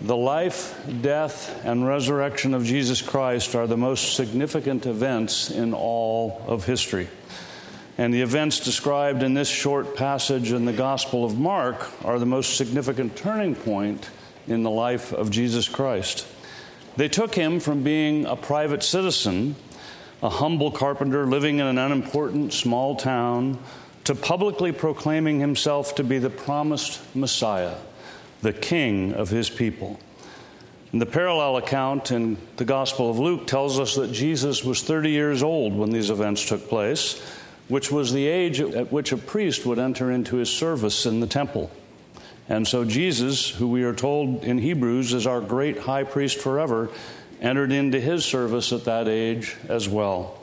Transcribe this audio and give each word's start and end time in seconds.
The 0.00 0.16
life, 0.16 0.78
death, 1.02 1.64
and 1.64 1.86
resurrection 1.86 2.52
of 2.52 2.64
Jesus 2.64 3.00
Christ 3.00 3.54
are 3.54 3.66
the 3.66 3.76
most 3.76 4.16
significant 4.16 4.86
events 4.86 5.50
in 5.50 5.72
all 5.72 6.42
of 6.46 6.64
history. 6.64 7.08
And 7.96 8.12
the 8.12 8.22
events 8.22 8.58
described 8.60 9.22
in 9.22 9.34
this 9.34 9.48
short 9.48 9.94
passage 9.94 10.50
in 10.50 10.64
the 10.64 10.72
Gospel 10.72 11.24
of 11.24 11.38
Mark 11.38 11.90
are 12.04 12.18
the 12.18 12.26
most 12.26 12.56
significant 12.56 13.16
turning 13.16 13.54
point 13.54 14.10
in 14.48 14.64
the 14.64 14.70
life 14.70 15.12
of 15.12 15.30
Jesus 15.30 15.68
Christ. 15.68 16.26
They 16.96 17.08
took 17.08 17.34
him 17.34 17.60
from 17.60 17.84
being 17.84 18.26
a 18.26 18.36
private 18.36 18.82
citizen, 18.82 19.54
a 20.22 20.28
humble 20.28 20.72
carpenter 20.72 21.24
living 21.24 21.60
in 21.60 21.66
an 21.66 21.78
unimportant 21.78 22.52
small 22.52 22.96
town, 22.96 23.58
to 24.04 24.14
publicly 24.14 24.72
proclaiming 24.72 25.38
himself 25.38 25.94
to 25.94 26.04
be 26.04 26.18
the 26.18 26.30
promised 26.30 27.00
Messiah 27.14 27.76
the 28.44 28.52
king 28.52 29.14
of 29.14 29.30
his 29.30 29.50
people. 29.50 29.98
And 30.92 31.00
the 31.00 31.06
parallel 31.06 31.56
account 31.56 32.12
in 32.12 32.36
the 32.56 32.64
Gospel 32.64 33.10
of 33.10 33.18
Luke 33.18 33.48
tells 33.48 33.80
us 33.80 33.96
that 33.96 34.12
Jesus 34.12 34.62
was 34.62 34.82
30 34.82 35.10
years 35.10 35.42
old 35.42 35.74
when 35.74 35.90
these 35.90 36.10
events 36.10 36.46
took 36.46 36.68
place, 36.68 37.20
which 37.66 37.90
was 37.90 38.12
the 38.12 38.28
age 38.28 38.60
at 38.60 38.92
which 38.92 39.10
a 39.10 39.16
priest 39.16 39.66
would 39.66 39.80
enter 39.80 40.12
into 40.12 40.36
his 40.36 40.50
service 40.50 41.06
in 41.06 41.18
the 41.18 41.26
temple. 41.26 41.70
And 42.48 42.68
so 42.68 42.84
Jesus, 42.84 43.48
who 43.48 43.66
we 43.66 43.82
are 43.82 43.94
told 43.94 44.44
in 44.44 44.58
Hebrews 44.58 45.14
is 45.14 45.26
our 45.26 45.40
great 45.40 45.78
high 45.78 46.04
priest 46.04 46.38
forever, 46.38 46.90
entered 47.40 47.72
into 47.72 47.98
his 47.98 48.24
service 48.24 48.72
at 48.72 48.84
that 48.84 49.08
age 49.08 49.56
as 49.68 49.88
well. 49.88 50.38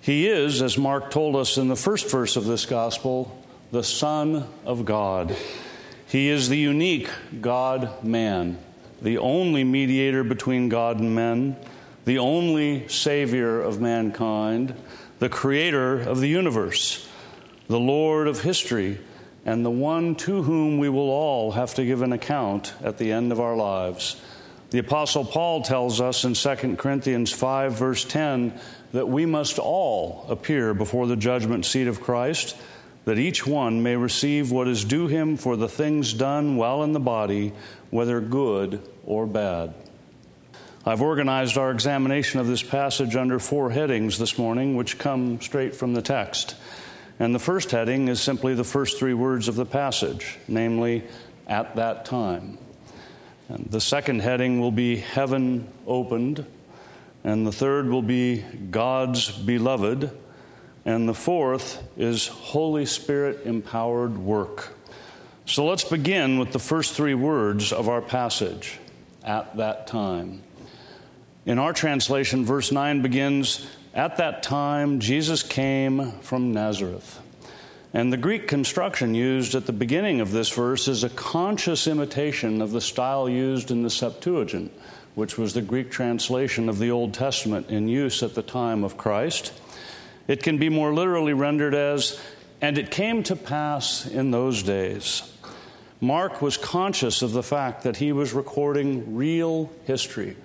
He 0.00 0.26
is, 0.26 0.62
as 0.62 0.78
Mark 0.78 1.10
told 1.10 1.36
us 1.36 1.58
in 1.58 1.68
the 1.68 1.76
first 1.76 2.10
verse 2.10 2.36
of 2.36 2.46
this 2.46 2.64
gospel, 2.64 3.36
the 3.70 3.84
Son 3.84 4.48
of 4.64 4.84
God. 4.86 5.36
He 6.06 6.28
is 6.28 6.48
the 6.48 6.58
unique 6.58 7.10
God 7.40 8.04
man, 8.04 8.58
the 9.00 9.18
only 9.18 9.64
mediator 9.64 10.22
between 10.22 10.68
God 10.68 11.00
and 11.00 11.14
men, 11.14 11.56
the 12.04 12.18
only 12.18 12.86
Savior 12.88 13.60
of 13.60 13.80
mankind, 13.80 14.74
the 15.18 15.28
Creator 15.28 16.00
of 16.00 16.20
the 16.20 16.28
universe, 16.28 17.08
the 17.68 17.80
Lord 17.80 18.28
of 18.28 18.42
history, 18.42 18.98
and 19.46 19.64
the 19.64 19.70
one 19.70 20.14
to 20.16 20.42
whom 20.42 20.78
we 20.78 20.88
will 20.88 21.10
all 21.10 21.52
have 21.52 21.74
to 21.74 21.84
give 21.84 22.02
an 22.02 22.12
account 22.12 22.74
at 22.82 22.98
the 22.98 23.12
end 23.12 23.32
of 23.32 23.40
our 23.40 23.56
lives. 23.56 24.20
The 24.70 24.78
Apostle 24.78 25.24
Paul 25.24 25.62
tells 25.62 26.00
us 26.00 26.24
in 26.24 26.34
2 26.34 26.76
Corinthians 26.76 27.32
5, 27.32 27.74
verse 27.74 28.04
10, 28.04 28.58
that 28.92 29.08
we 29.08 29.26
must 29.26 29.58
all 29.58 30.26
appear 30.28 30.74
before 30.74 31.06
the 31.06 31.16
judgment 31.16 31.64
seat 31.64 31.86
of 31.86 32.00
Christ 32.00 32.56
that 33.04 33.18
each 33.18 33.46
one 33.46 33.82
may 33.82 33.96
receive 33.96 34.50
what 34.50 34.68
is 34.68 34.84
due 34.84 35.06
him 35.06 35.36
for 35.36 35.56
the 35.56 35.68
things 35.68 36.12
done 36.12 36.56
while 36.56 36.82
in 36.82 36.92
the 36.92 37.00
body, 37.00 37.52
whether 37.90 38.20
good 38.20 38.80
or 39.04 39.26
bad. 39.26 39.74
I've 40.86 41.02
organized 41.02 41.56
our 41.56 41.70
examination 41.70 42.40
of 42.40 42.46
this 42.46 42.62
passage 42.62 43.16
under 43.16 43.38
four 43.38 43.70
headings 43.70 44.18
this 44.18 44.36
morning, 44.36 44.76
which 44.76 44.98
come 44.98 45.40
straight 45.40 45.74
from 45.74 45.94
the 45.94 46.02
text. 46.02 46.56
And 47.18 47.34
the 47.34 47.38
first 47.38 47.70
heading 47.70 48.08
is 48.08 48.20
simply 48.20 48.54
the 48.54 48.64
first 48.64 48.98
three 48.98 49.14
words 49.14 49.48
of 49.48 49.54
the 49.54 49.64
passage, 49.64 50.38
namely, 50.48 51.04
at 51.46 51.76
that 51.76 52.04
time. 52.04 52.58
And 53.48 53.66
the 53.70 53.80
second 53.80 54.20
heading 54.20 54.60
will 54.60 54.72
be 54.72 54.96
heaven 54.96 55.68
opened. 55.86 56.44
And 57.22 57.46
the 57.46 57.52
third 57.52 57.88
will 57.88 58.02
be 58.02 58.42
God's 58.70 59.30
beloved. 59.30 60.10
And 60.84 61.08
the 61.08 61.14
fourth 61.14 61.82
is 61.96 62.26
Holy 62.28 62.84
Spirit 62.84 63.46
empowered 63.46 64.18
work. 64.18 64.74
So 65.46 65.66
let's 65.66 65.84
begin 65.84 66.38
with 66.38 66.52
the 66.52 66.58
first 66.58 66.94
three 66.94 67.14
words 67.14 67.72
of 67.72 67.88
our 67.88 68.02
passage 68.02 68.78
at 69.22 69.56
that 69.56 69.86
time. 69.86 70.42
In 71.46 71.58
our 71.58 71.72
translation, 71.72 72.44
verse 72.44 72.72
9 72.72 73.02
begins 73.02 73.66
At 73.94 74.16
that 74.16 74.42
time, 74.42 75.00
Jesus 75.00 75.42
came 75.42 76.12
from 76.20 76.52
Nazareth. 76.52 77.20
And 77.92 78.12
the 78.12 78.16
Greek 78.16 78.48
construction 78.48 79.14
used 79.14 79.54
at 79.54 79.66
the 79.66 79.72
beginning 79.72 80.20
of 80.20 80.32
this 80.32 80.50
verse 80.50 80.88
is 80.88 81.04
a 81.04 81.10
conscious 81.10 81.86
imitation 81.86 82.60
of 82.60 82.72
the 82.72 82.80
style 82.80 83.28
used 83.28 83.70
in 83.70 83.82
the 83.82 83.90
Septuagint, 83.90 84.72
which 85.14 85.38
was 85.38 85.54
the 85.54 85.62
Greek 85.62 85.90
translation 85.90 86.68
of 86.68 86.78
the 86.78 86.90
Old 86.90 87.14
Testament 87.14 87.70
in 87.70 87.86
use 87.86 88.22
at 88.22 88.34
the 88.34 88.42
time 88.42 88.82
of 88.82 88.96
Christ. 88.96 89.52
It 90.26 90.42
can 90.42 90.58
be 90.58 90.68
more 90.68 90.94
literally 90.94 91.32
rendered 91.34 91.74
as, 91.74 92.20
and 92.60 92.78
it 92.78 92.90
came 92.90 93.22
to 93.24 93.36
pass 93.36 94.06
in 94.06 94.30
those 94.30 94.62
days. 94.62 95.30
Mark 96.00 96.42
was 96.42 96.56
conscious 96.56 97.22
of 97.22 97.32
the 97.32 97.42
fact 97.42 97.82
that 97.82 97.96
he 97.96 98.12
was 98.12 98.32
recording 98.32 99.16
real 99.16 99.70
history 99.86 100.36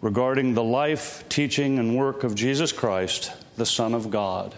regarding 0.00 0.54
the 0.54 0.64
life, 0.64 1.24
teaching, 1.28 1.78
and 1.78 1.96
work 1.96 2.24
of 2.24 2.34
Jesus 2.34 2.72
Christ, 2.72 3.32
the 3.56 3.66
Son 3.66 3.94
of 3.94 4.10
God. 4.10 4.54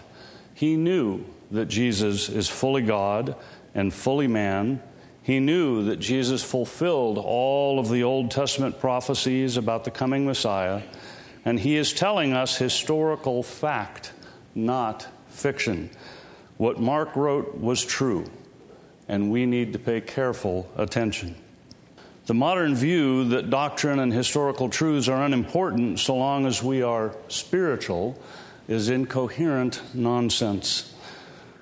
He 0.53 0.75
knew 0.77 1.25
that 1.51 1.65
Jesus 1.65 2.29
is 2.29 2.49
fully 2.49 2.81
God 2.81 3.35
and 3.75 3.93
fully 3.93 4.27
man. 4.27 4.81
He 5.21 5.39
knew 5.39 5.85
that 5.85 5.97
Jesus 5.97 6.43
fulfilled 6.43 7.17
all 7.17 7.79
of 7.79 7.89
the 7.89 8.03
Old 8.03 8.31
Testament 8.31 8.79
prophecies 8.79 9.57
about 9.57 9.83
the 9.83 9.91
coming 9.91 10.25
Messiah, 10.25 10.83
and 11.45 11.59
he 11.59 11.75
is 11.75 11.93
telling 11.93 12.33
us 12.33 12.57
historical 12.57 13.43
fact 13.43 14.13
not 14.55 15.07
fiction. 15.29 15.89
What 16.57 16.79
Mark 16.79 17.15
wrote 17.15 17.57
was 17.57 17.83
true, 17.83 18.25
and 19.07 19.31
we 19.31 19.45
need 19.45 19.73
to 19.73 19.79
pay 19.79 20.01
careful 20.01 20.69
attention. 20.77 21.35
The 22.25 22.33
modern 22.33 22.73
view 22.73 23.25
that 23.29 23.49
doctrine 23.49 23.99
and 23.99 24.13
historical 24.13 24.69
truths 24.69 25.09
are 25.09 25.23
unimportant 25.23 25.99
so 25.99 26.15
long 26.15 26.45
as 26.45 26.63
we 26.63 26.81
are 26.81 27.15
spiritual 27.27 28.17
is 28.67 28.89
incoherent 28.89 29.81
nonsense. 29.93 30.93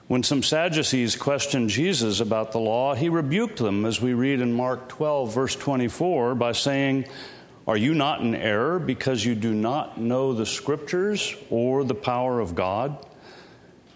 When 0.08 0.24
some 0.24 0.44
Sadducees 0.44 1.16
questioned 1.16 1.70
Jesus 1.70 2.20
about 2.20 2.52
the 2.52 2.60
law, 2.60 2.94
he 2.94 3.10
rebuked 3.10 3.58
them, 3.58 3.86
as 3.86 4.02
we 4.02 4.14
read 4.14 4.42
in 4.42 4.52
Mark 4.52 4.90
12, 4.90 5.34
verse 5.34 5.56
24, 5.56 6.36
by 6.36 6.52
saying, 6.52 7.06
are 7.68 7.78
you 7.78 7.94
not 7.94 8.22
in 8.22 8.34
error 8.34 8.80
because 8.80 9.24
you 9.24 9.36
do 9.36 9.54
not 9.54 10.00
know 10.00 10.34
the 10.34 10.46
scriptures 10.46 11.36
or 11.50 11.84
the 11.84 11.96
power 11.96 12.40
of 12.40 12.56
God? 12.56 13.06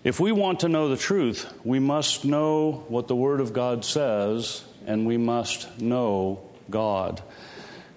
If 0.03 0.19
we 0.19 0.31
want 0.31 0.59
to 0.59 0.69
know 0.69 0.89
the 0.89 0.97
truth, 0.97 1.51
we 1.63 1.79
must 1.79 2.25
know 2.25 2.85
what 2.89 3.07
the 3.07 3.15
Word 3.15 3.41
of 3.41 3.53
God 3.53 3.83
says, 3.83 4.63
and 4.85 5.07
we 5.07 5.17
must 5.17 5.81
know 5.81 6.41
God. 6.69 7.23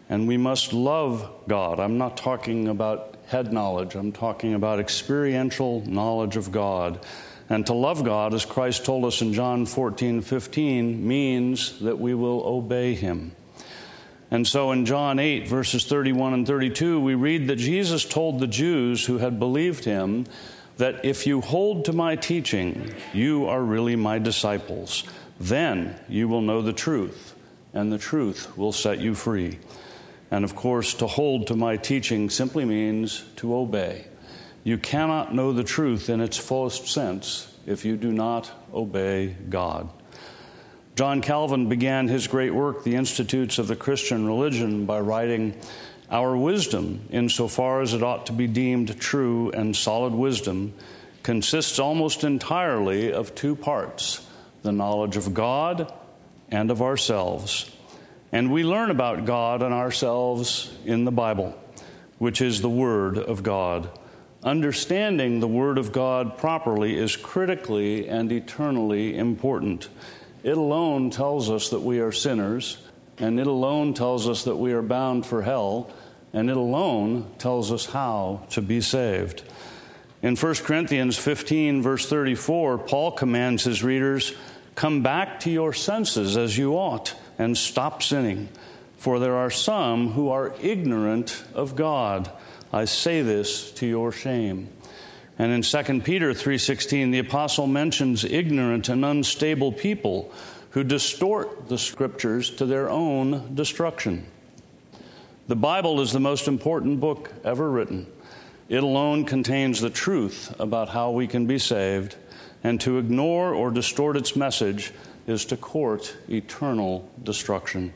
And 0.09 0.27
we 0.27 0.39
must 0.39 0.73
love 0.73 1.31
God. 1.47 1.79
I'm 1.79 1.99
not 1.99 2.17
talking 2.17 2.69
about 2.69 3.17
head 3.27 3.53
knowledge, 3.53 3.95
I'm 3.95 4.12
talking 4.12 4.55
about 4.55 4.81
experiential 4.81 5.83
knowledge 5.85 6.37
of 6.37 6.50
God. 6.50 7.05
And 7.50 7.67
to 7.67 7.75
love 7.75 8.05
God, 8.05 8.33
as 8.33 8.47
Christ 8.47 8.87
told 8.87 9.05
us 9.05 9.21
in 9.21 9.35
John 9.35 9.67
14, 9.67 10.23
15, 10.23 11.06
means 11.06 11.79
that 11.81 11.99
we 11.99 12.15
will 12.15 12.43
obey 12.43 12.95
Him. 12.95 13.33
And 14.31 14.47
so 14.47 14.72
in 14.72 14.84
John 14.84 15.19
8, 15.19 15.49
verses 15.49 15.87
31 15.87 16.34
and 16.34 16.47
32, 16.47 17.00
we 17.00 17.15
read 17.15 17.49
that 17.49 17.56
Jesus 17.56 18.05
told 18.05 18.39
the 18.39 18.47
Jews 18.47 19.06
who 19.06 19.19
had 19.19 19.39
believed 19.39 19.84
him 19.84 20.27
that 20.77 21.05
if 21.05 21.27
you 21.27 21.41
hold 21.41 21.87
to 21.87 21.93
my 21.93 22.15
teaching, 22.15 22.94
you 23.12 23.47
are 23.47 23.62
really 23.62 23.97
my 23.97 24.19
disciples. 24.19 25.05
Then 25.41 25.99
you 26.09 26.28
will 26.28 26.43
know 26.43 26.62
the 26.62 26.72
truth, 26.72 27.34
and 27.72 27.91
the 27.91 27.99
truth 27.99 28.56
will 28.56 28.72
set 28.72 29.00
you 29.00 29.15
free. 29.15 29.59
And 30.31 30.44
of 30.44 30.55
course, 30.55 30.94
to 30.94 31.06
hold 31.06 31.47
to 31.47 31.56
my 31.56 31.77
teaching 31.77 32.28
simply 32.28 32.65
means 32.65 33.25
to 33.37 33.55
obey. 33.55 34.06
You 34.62 34.77
cannot 34.77 35.34
know 35.34 35.53
the 35.53 35.65
truth 35.65 36.11
in 36.11 36.21
its 36.21 36.37
fullest 36.37 36.87
sense 36.88 37.55
if 37.67 37.84
you 37.84 37.97
do 37.97 38.12
not 38.12 38.50
obey 38.75 39.34
God. 39.49 39.88
John 40.98 41.20
Calvin 41.20 41.69
began 41.69 42.09
his 42.09 42.26
great 42.26 42.53
work, 42.53 42.82
The 42.82 42.97
Institutes 42.97 43.60
of 43.60 43.69
the 43.69 43.76
Christian 43.76 44.26
Religion, 44.26 44.84
by 44.84 44.99
writing, 44.99 45.55
Our 46.11 46.37
wisdom, 46.37 47.06
insofar 47.11 47.82
as 47.82 47.94
it 47.94 48.02
ought 48.02 48.26
to 48.26 48.32
be 48.32 48.49
deemed 48.49 48.99
true 48.99 49.52
and 49.52 49.76
solid 49.76 50.12
wisdom, 50.12 50.75
consists 51.23 51.78
almost 51.78 52.25
entirely 52.25 53.12
of 53.12 53.37
two 53.37 53.55
parts 53.55 54.26
the 54.62 54.73
knowledge 54.73 55.17
of 55.17 55.34
God 55.34 55.94
and 56.50 56.69
of 56.69 56.82
ourselves. 56.82 57.70
And 58.32 58.50
we 58.50 58.64
learn 58.64 58.90
about 58.90 59.25
God 59.25 59.62
and 59.62 59.73
ourselves 59.73 60.76
in 60.84 61.05
the 61.05 61.12
Bible, 61.12 61.56
which 62.19 62.40
is 62.40 62.61
the 62.61 62.69
Word 62.69 63.19
of 63.19 63.44
God. 63.44 63.88
Understanding 64.43 65.38
the 65.38 65.46
Word 65.46 65.78
of 65.78 65.93
God 65.93 66.38
properly 66.38 66.96
is 66.96 67.14
critically 67.14 68.08
and 68.08 68.32
eternally 68.32 69.17
important. 69.17 69.88
It 70.43 70.56
alone 70.56 71.11
tells 71.11 71.50
us 71.50 71.70
that 71.70 71.81
we 71.81 72.00
are 72.00 72.12
sinners, 72.12 72.79
and 73.19 73.40
it 73.40 73.46
alone 73.46 73.94
tells 73.94 74.29
us 74.29 74.44
that 74.44 74.56
we 74.56 74.73
are 74.73 74.82
bound 74.82 75.26
for 75.26 75.43
hell, 75.43 75.90
and 76.32 76.49
it 76.49 76.56
alone 76.56 77.31
tells 77.38 77.73
us 77.73 77.87
how 77.87 78.46
to 78.50 78.62
be 78.62 78.81
saved. 78.81 79.43
In 80.23 80.37
1 80.37 80.55
Corinthians 80.56 81.17
15, 81.17 81.82
verse 81.82 82.08
34, 82.08 82.79
Paul 82.79 83.12
commands 83.12 83.64
his 83.64 83.82
readers, 83.82 84.35
Come 84.75 85.02
back 85.02 85.40
to 85.40 85.50
your 85.50 85.73
senses 85.73 86.37
as 86.37 86.56
you 86.56 86.75
ought, 86.75 87.14
and 87.38 87.56
stop 87.56 88.02
sinning. 88.02 88.49
For 88.96 89.19
there 89.19 89.37
are 89.37 89.50
some 89.50 90.12
who 90.12 90.29
are 90.29 90.55
ignorant 90.61 91.44
of 91.55 91.76
God. 91.76 92.31
I 92.73 92.85
say 92.85 93.23
this 93.23 93.70
to 93.73 93.87
your 93.87 94.12
shame. 94.12 94.69
And 95.38 95.52
in 95.52 95.62
2 95.62 96.05
Peter 96.05 96.35
3:16 96.35 97.12
the 97.12 97.20
apostle 97.20 97.69
mentions 97.69 98.25
ignorant 98.25 98.88
and 98.88 99.05
unstable 99.05 99.70
people 99.70 100.32
who 100.70 100.82
distort 100.82 101.69
the 101.69 101.79
scriptures 101.79 102.50
to 102.50 102.67
their 102.67 102.90
own 102.90 103.55
destruction. 103.55 104.26
The 105.46 105.56
Bible 105.56 106.00
is 106.00 106.12
the 106.12 106.20
most 106.20 106.49
important 106.49 107.00
book 107.00 107.32
ever 107.44 107.70
written. 107.70 108.06
It 108.69 108.82
alone 108.82 109.25
contains 109.25 109.81
the 109.81 109.88
truth 109.88 110.55
about 110.58 110.90
how 110.90 111.11
we 111.11 111.26
can 111.26 111.46
be 111.46 111.58
saved, 111.58 112.17
and 112.62 112.79
to 112.82 112.99
ignore 112.99 113.55
or 113.55 113.70
distort 113.70 114.17
its 114.17 114.37
message 114.37 114.93
is 115.26 115.46
to 115.46 115.56
court 115.56 116.17
eternal 116.29 117.08
destruction. 117.23 117.94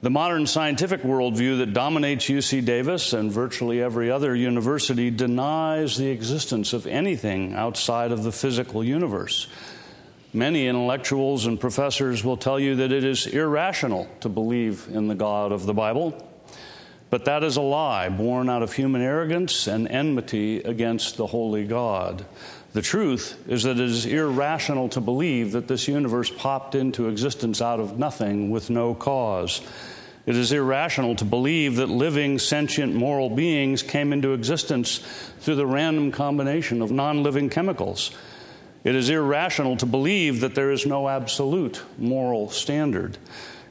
The 0.00 0.10
modern 0.10 0.46
scientific 0.46 1.02
worldview 1.02 1.58
that 1.58 1.72
dominates 1.72 2.26
UC 2.26 2.64
Davis 2.64 3.12
and 3.12 3.32
virtually 3.32 3.82
every 3.82 4.12
other 4.12 4.32
university 4.32 5.10
denies 5.10 5.96
the 5.96 6.06
existence 6.06 6.72
of 6.72 6.86
anything 6.86 7.54
outside 7.54 8.12
of 8.12 8.22
the 8.22 8.30
physical 8.30 8.84
universe. 8.84 9.48
Many 10.32 10.68
intellectuals 10.68 11.46
and 11.46 11.58
professors 11.58 12.22
will 12.22 12.36
tell 12.36 12.60
you 12.60 12.76
that 12.76 12.92
it 12.92 13.02
is 13.02 13.26
irrational 13.26 14.06
to 14.20 14.28
believe 14.28 14.86
in 14.88 15.08
the 15.08 15.16
God 15.16 15.50
of 15.50 15.66
the 15.66 15.74
Bible, 15.74 16.14
but 17.10 17.24
that 17.24 17.42
is 17.42 17.56
a 17.56 17.60
lie 17.60 18.08
born 18.08 18.48
out 18.48 18.62
of 18.62 18.74
human 18.74 19.02
arrogance 19.02 19.66
and 19.66 19.88
enmity 19.88 20.58
against 20.58 21.16
the 21.16 21.26
holy 21.26 21.66
God. 21.66 22.24
The 22.74 22.82
truth 22.82 23.36
is 23.48 23.62
that 23.62 23.80
it 23.80 23.80
is 23.80 24.04
irrational 24.04 24.88
to 24.90 25.00
believe 25.00 25.52
that 25.52 25.68
this 25.68 25.88
universe 25.88 26.30
popped 26.30 26.74
into 26.74 27.08
existence 27.08 27.62
out 27.62 27.80
of 27.80 27.98
nothing 27.98 28.50
with 28.50 28.68
no 28.68 28.94
cause. 28.94 29.62
It 30.26 30.36
is 30.36 30.52
irrational 30.52 31.16
to 31.16 31.24
believe 31.24 31.76
that 31.76 31.88
living, 31.88 32.38
sentient, 32.38 32.94
moral 32.94 33.30
beings 33.30 33.82
came 33.82 34.12
into 34.12 34.34
existence 34.34 34.98
through 35.40 35.54
the 35.54 35.66
random 35.66 36.12
combination 36.12 36.82
of 36.82 36.90
non 36.90 37.22
living 37.22 37.48
chemicals. 37.48 38.10
It 38.84 38.94
is 38.94 39.08
irrational 39.08 39.78
to 39.78 39.86
believe 39.86 40.40
that 40.40 40.54
there 40.54 40.70
is 40.70 40.84
no 40.84 41.08
absolute 41.08 41.82
moral 41.96 42.50
standard. 42.50 43.16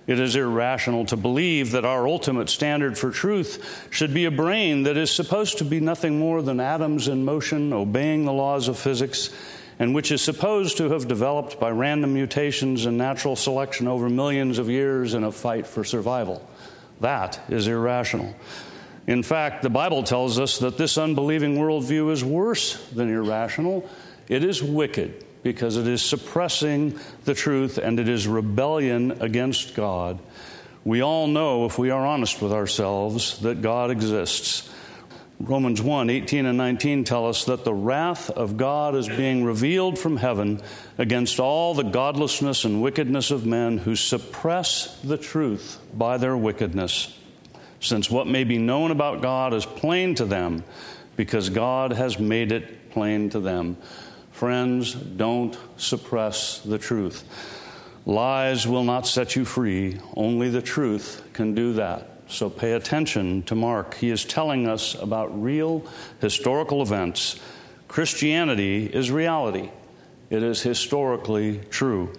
It 0.07 0.21
is 0.21 0.37
irrational 0.37 1.05
to 1.07 1.17
believe 1.17 1.71
that 1.71 1.83
our 1.83 2.07
ultimate 2.07 2.49
standard 2.49 2.97
for 2.97 3.11
truth 3.11 3.87
should 3.91 4.13
be 4.13 4.23
a 4.23 4.31
brain 4.31 4.83
that 4.83 4.95
is 4.95 5.11
supposed 5.11 5.57
to 5.57 5.65
be 5.65 5.81
nothing 5.81 6.17
more 6.17 6.41
than 6.41 6.61
atoms 6.61 7.09
in 7.09 7.25
motion, 7.25 7.73
obeying 7.73 8.23
the 8.23 8.31
laws 8.31 8.69
of 8.69 8.79
physics, 8.79 9.29
and 9.79 9.93
which 9.93 10.09
is 10.11 10.21
supposed 10.21 10.77
to 10.77 10.89
have 10.91 11.09
developed 11.09 11.59
by 11.59 11.69
random 11.69 12.13
mutations 12.13 12.85
and 12.85 12.97
natural 12.97 13.35
selection 13.35 13.85
over 13.85 14.09
millions 14.09 14.59
of 14.59 14.69
years 14.69 15.13
in 15.13 15.25
a 15.25 15.31
fight 15.31 15.67
for 15.67 15.83
survival. 15.83 16.47
That 17.01 17.39
is 17.49 17.67
irrational. 17.67 18.33
In 19.07 19.23
fact, 19.23 19.61
the 19.61 19.69
Bible 19.69 20.03
tells 20.03 20.39
us 20.39 20.59
that 20.59 20.77
this 20.77 20.97
unbelieving 20.97 21.57
worldview 21.57 22.11
is 22.11 22.23
worse 22.23 22.81
than 22.91 23.13
irrational. 23.13 23.87
It 24.29 24.43
is 24.43 24.63
wicked 24.63 25.25
because 25.47 25.77
it 25.77 25.87
is 25.87 26.01
suppressing 26.01 26.99
the 27.23 27.33
truth 27.33 27.77
and 27.77 28.01
it 28.01 28.09
is 28.09 28.27
rebellion 28.27 29.21
against 29.21 29.75
God. 29.75 30.19
We 30.83 31.01
all 31.01 31.27
know, 31.27 31.65
if 31.65 31.79
we 31.79 31.89
are 31.89 32.05
honest 32.05 32.41
with 32.41 32.51
ourselves, 32.51 33.39
that 33.39 33.61
God 33.61 33.89
exists. 33.89 34.69
Romans 35.39 35.81
1 35.81 36.09
18 36.09 36.45
and 36.45 36.57
19 36.57 37.05
tell 37.05 37.29
us 37.29 37.45
that 37.45 37.63
the 37.63 37.73
wrath 37.73 38.29
of 38.29 38.57
God 38.57 38.93
is 38.93 39.07
being 39.07 39.45
revealed 39.45 39.97
from 39.97 40.17
heaven 40.17 40.59
against 40.97 41.39
all 41.39 41.73
the 41.73 41.83
godlessness 41.83 42.65
and 42.65 42.81
wickedness 42.81 43.31
of 43.31 43.45
men 43.45 43.77
who 43.77 43.95
suppress 43.95 44.99
the 45.01 45.17
truth 45.17 45.79
by 45.93 46.17
their 46.17 46.35
wickedness. 46.35 47.17
Since 47.79 48.11
what 48.11 48.27
may 48.27 48.43
be 48.43 48.57
known 48.57 48.91
about 48.91 49.21
God 49.21 49.53
is 49.53 49.65
plain 49.65 50.13
to 50.15 50.25
them, 50.25 50.65
because 51.15 51.49
God 51.49 51.93
has 51.93 52.19
made 52.19 52.51
it 52.51 52.89
plain 52.91 53.29
to 53.29 53.39
them. 53.39 53.77
Friends, 54.37 54.93
don't 54.93 55.57
suppress 55.77 56.59
the 56.59 56.77
truth. 56.77 57.23
Lies 58.05 58.67
will 58.67 58.83
not 58.83 59.07
set 59.07 59.35
you 59.35 59.43
free, 59.43 59.99
only 60.15 60.51
the 60.51 60.61
truth 60.61 61.23
can 61.33 61.55
do 61.55 61.73
that. 61.73 62.07
So 62.27 62.47
pay 62.47 62.73
attention 62.73 63.41
to 63.43 63.55
Mark. 63.55 63.95
He 63.95 64.11
is 64.11 64.25
telling 64.25 64.67
us 64.67 64.93
about 64.93 65.41
real 65.41 65.87
historical 66.21 66.83
events. 66.83 67.39
Christianity 67.87 68.85
is 68.85 69.09
reality, 69.09 69.71
it 70.29 70.43
is 70.43 70.61
historically 70.61 71.57
true. 71.71 72.13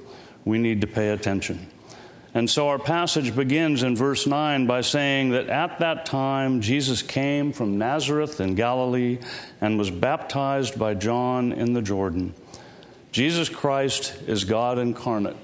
We 0.45 0.59
need 0.59 0.81
to 0.81 0.89
pay 0.89 1.11
attention. 1.11 1.69
And 2.35 2.49
so 2.49 2.69
our 2.69 2.79
passage 2.79 3.35
begins 3.35 3.83
in 3.83 3.97
verse 3.97 4.27
9 4.27 4.67
by 4.67 4.83
saying 4.83 5.31
that 5.31 5.49
at 5.49 5.79
that 5.79 6.05
time 6.05 6.61
Jesus 6.61 7.03
came 7.03 7.53
from 7.53 7.79
Nazareth 7.79 8.41
in 8.41 8.55
Galilee 8.55 9.19
and 9.61 9.79
was 9.79 9.91
baptized 9.91 10.79
by 10.79 10.95
John 10.95 11.53
in 11.53 11.73
the 11.73 11.83
Jordan. 11.83 12.35
Jesus 13.13 13.49
Christ 13.49 14.15
is 14.27 14.45
God 14.45 14.79
incarnate. 14.79 15.37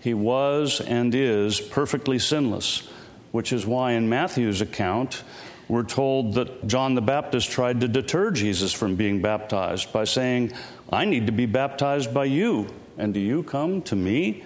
He 0.00 0.14
was 0.14 0.80
and 0.80 1.14
is 1.14 1.60
perfectly 1.60 2.18
sinless, 2.18 2.88
which 3.30 3.52
is 3.52 3.66
why 3.66 3.92
in 3.92 4.08
Matthew's 4.08 4.60
account, 4.60 5.22
we're 5.68 5.84
told 5.84 6.34
that 6.34 6.66
John 6.66 6.94
the 6.94 7.02
Baptist 7.02 7.50
tried 7.50 7.80
to 7.82 7.88
deter 7.88 8.30
Jesus 8.30 8.72
from 8.72 8.96
being 8.96 9.22
baptized 9.22 9.92
by 9.92 10.04
saying, 10.04 10.52
I 10.92 11.04
need 11.04 11.26
to 11.26 11.32
be 11.32 11.46
baptized 11.46 12.12
by 12.12 12.24
you, 12.24 12.66
and 12.98 13.14
do 13.14 13.20
you 13.20 13.42
come 13.42 13.82
to 13.82 13.96
me? 13.96 14.44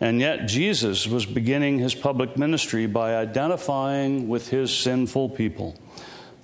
And 0.00 0.20
yet, 0.20 0.46
Jesus 0.46 1.06
was 1.06 1.26
beginning 1.26 1.78
his 1.78 1.94
public 1.94 2.36
ministry 2.36 2.86
by 2.86 3.16
identifying 3.16 4.28
with 4.28 4.48
his 4.48 4.76
sinful 4.76 5.30
people. 5.30 5.76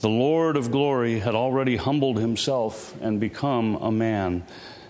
The 0.01 0.09
Lord 0.09 0.57
of 0.57 0.73
glory 0.73 1.21
had 1.21 1.37
already 1.37 1.77
humbled 1.77 2.19
himself 2.19 2.95
and 3.01 3.21
become 3.21 3.77
a 3.77 3.93
man. 3.93 4.45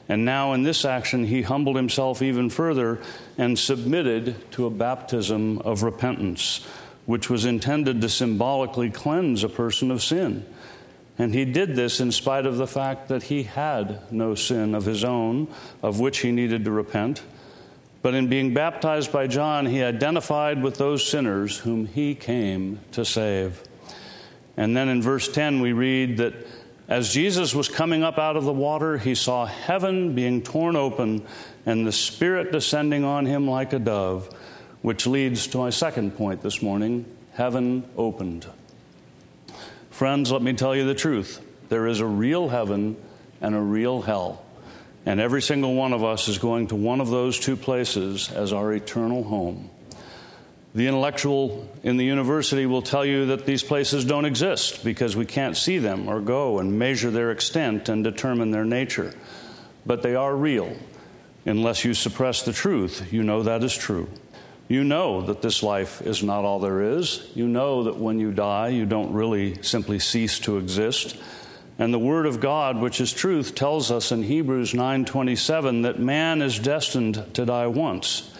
And 0.09 0.25
now, 0.25 0.55
in 0.55 0.63
this 0.63 0.85
action, 0.85 1.25
he 1.25 1.43
humbled 1.43 1.77
himself 1.77 2.23
even 2.23 2.51
further 2.51 3.01
and 3.39 3.59
submitted 3.59 4.51
to 4.53 4.67
a 4.67 4.71
baptism 4.71 5.59
of 5.59 5.83
repentance, 5.83 6.67
which 7.07 7.29
was 7.29 7.45
intended 7.45 8.01
to 8.01 8.09
symbolically 8.09 8.91
cleanse 8.91 9.45
a 9.45 9.49
person 9.49 9.91
of 9.91 10.03
sin. 10.03 10.45
And 11.19 11.33
he 11.33 11.45
did 11.45 11.77
this 11.77 12.01
in 12.01 12.11
spite 12.13 12.45
of 12.45 12.57
the 12.57 12.67
fact 12.67 13.09
that 13.09 13.25
he 13.25 13.45
had 13.45 14.11
no 14.11 14.35
sin 14.35 14.75
of 14.75 14.85
his 14.85 15.05
own, 15.05 15.49
of 15.83 16.01
which 16.01 16.19
he 16.19 16.33
needed 16.33 16.65
to 16.65 16.71
repent. 16.71 17.23
But 18.05 18.13
in 18.13 18.29
being 18.29 18.53
baptized 18.53 19.13
by 19.13 19.29
John, 19.29 19.65
he 19.65 19.83
identified 19.83 20.63
with 20.63 20.77
those 20.77 21.09
sinners 21.09 21.57
whom 21.57 21.87
he 21.87 22.15
came 22.15 22.81
to 22.93 23.03
save. 23.03 23.63
And 24.59 24.77
then 24.77 24.91
in 24.91 25.01
verse 25.01 25.27
10, 25.27 25.63
we 25.63 25.73
read 25.73 26.19
that 26.19 26.35
as 26.87 27.15
Jesus 27.15 27.55
was 27.55 27.71
coming 27.71 28.03
up 28.03 28.19
out 28.19 28.37
of 28.37 28.45
the 28.45 28.53
water, 28.53 28.99
he 28.99 29.15
saw 29.15 29.47
heaven 29.47 30.15
being 30.15 30.43
torn 30.43 30.77
open 30.77 31.25
and 31.65 31.87
the 31.87 31.93
Spirit 31.93 32.53
descending 32.53 33.05
on 33.05 33.25
him 33.25 33.49
like 33.49 33.73
a 33.73 33.79
dove, 33.79 34.29
which 34.83 35.07
leads 35.07 35.47
to 35.47 35.57
my 35.57 35.71
second 35.71 36.15
point 36.15 36.43
this 36.43 36.61
morning 36.61 37.07
heaven 37.33 37.89
opened. 37.97 38.47
Friends, 39.89 40.31
let 40.31 40.43
me 40.43 40.53
tell 40.53 40.77
you 40.77 40.85
the 40.85 40.95
truth 40.95 41.41
there 41.71 41.87
is 41.87 42.01
a 42.01 42.07
real 42.07 42.51
heaven 42.51 42.99
and 43.41 43.55
a 43.55 43.61
real 43.63 44.03
hell. 44.03 44.44
And 45.07 45.21
every 45.21 45.43
single 45.43 45.75
one 45.75 45.93
of 45.93 46.03
us 46.03 46.29
is 46.29 46.39
going 46.39 46.69
to 46.69 46.77
one 46.77 47.01
of 47.01 47.11
those 47.11 47.39
two 47.39 47.57
places 47.57 48.31
as 48.31 48.53
our 48.53 48.73
eternal 48.73 49.23
home. 49.23 49.71
The 50.75 50.89
intellectual 50.89 51.69
in 51.85 51.99
the 51.99 52.05
university 52.05 52.67
will 52.67 52.83
tell 52.83 53.05
you 53.05 53.27
that 53.27 53.47
these 53.47 53.63
places 53.63 54.05
don't 54.05 54.25
exist 54.25 54.83
because 54.83 55.15
we 55.15 55.25
can't 55.25 55.57
see 55.57 55.79
them 55.79 56.09
or 56.09 56.21
go 56.21 56.59
and 56.59 56.79
measure 56.79 57.11
their 57.13 57.31
extent 57.31 57.89
and 57.89 58.03
determine 58.03 58.51
their 58.51 58.65
nature. 58.65 59.15
But 59.87 60.03
they 60.03 60.17
are 60.17 60.35
real. 60.35 60.75
Unless 61.47 61.85
you 61.85 61.95
suppress 61.95 62.43
the 62.43 62.53
truth, 62.53 63.13
you 63.13 63.23
know 63.23 63.45
that 63.45 63.63
is 63.63 63.77
true. 63.77 64.09
You 64.67 64.83
know 64.83 65.21
that 65.23 65.43
this 65.43 65.63
life 65.63 66.01
is 66.03 66.23
not 66.23 66.45
all 66.45 66.59
there 66.59 66.99
is. 66.99 67.31
You 67.35 67.47
know 67.47 67.85
that 67.85 67.97
when 67.97 68.19
you 68.19 68.33
die, 68.33 68.69
you 68.69 68.87
don't 68.87 69.13
really 69.13 69.63
simply 69.63 69.99
cease 69.99 70.39
to 70.41 70.57
exist. 70.57 71.17
And 71.79 71.93
the 71.93 71.99
word 71.99 72.27
of 72.27 72.41
God, 72.41 72.81
which 72.81 73.01
is 73.01 73.13
truth, 73.13 73.55
tells 73.55 73.91
us 73.91 74.13
in 74.13 74.23
Hebrews 74.23 74.75
9:27 74.75 75.83
that 75.83 75.99
man 75.99 76.41
is 76.41 76.59
destined 76.59 77.25
to 77.35 77.45
die 77.45 77.67
once, 77.67 78.31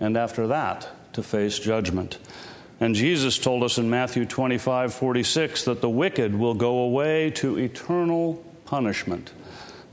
and 0.00 0.16
after 0.16 0.48
that 0.48 0.88
to 1.12 1.22
face 1.22 1.58
judgment. 1.58 2.18
And 2.80 2.94
Jesus 2.94 3.38
told 3.38 3.62
us 3.62 3.78
in 3.78 3.90
Matthew 3.90 4.24
25:46 4.24 5.64
that 5.64 5.80
the 5.80 5.88
wicked 5.88 6.36
will 6.36 6.54
go 6.54 6.78
away 6.78 7.30
to 7.36 7.58
eternal 7.58 8.42
punishment, 8.64 9.32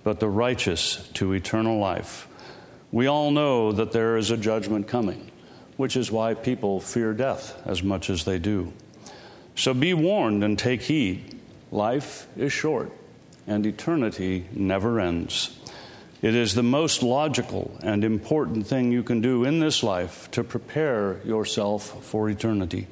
but 0.04 0.20
the 0.20 0.30
righteous 0.30 1.08
to 1.16 1.34
eternal 1.34 1.78
life. 1.78 2.28
We 2.92 3.06
all 3.06 3.30
know 3.30 3.72
that 3.74 3.92
there 3.92 4.18
is 4.18 4.32
a 4.32 4.38
judgment 4.38 4.88
coming, 4.88 5.30
which 5.76 5.96
is 5.96 6.12
why 6.12 6.34
people 6.34 6.80
fear 6.80 7.14
death 7.14 7.62
as 7.66 7.84
much 7.84 8.10
as 8.10 8.24
they 8.24 8.40
do. 8.40 8.72
So 9.56 9.74
be 9.74 9.94
warned 9.94 10.44
and 10.44 10.58
take 10.58 10.84
heed 10.84 11.37
Life 11.72 12.28
is 12.38 12.54
short, 12.54 12.92
and 13.46 13.66
eternity 13.66 14.46
never 14.54 15.00
ends. 15.00 15.58
It 16.22 16.34
is 16.34 16.56
the 16.56 16.64
most 16.64 17.04
logical 17.04 17.78
and 17.84 18.04
important 18.04 18.68
thing 18.68 18.92
you 18.92 19.04
can 19.04 19.22
do 19.22 19.44
in 19.44 19.60
this 19.60 19.84
life 19.84 20.32
to 20.32 20.44
prepare 20.44 21.20
yourself 21.26 22.04
for 22.06 22.30
eternity. 22.30 22.88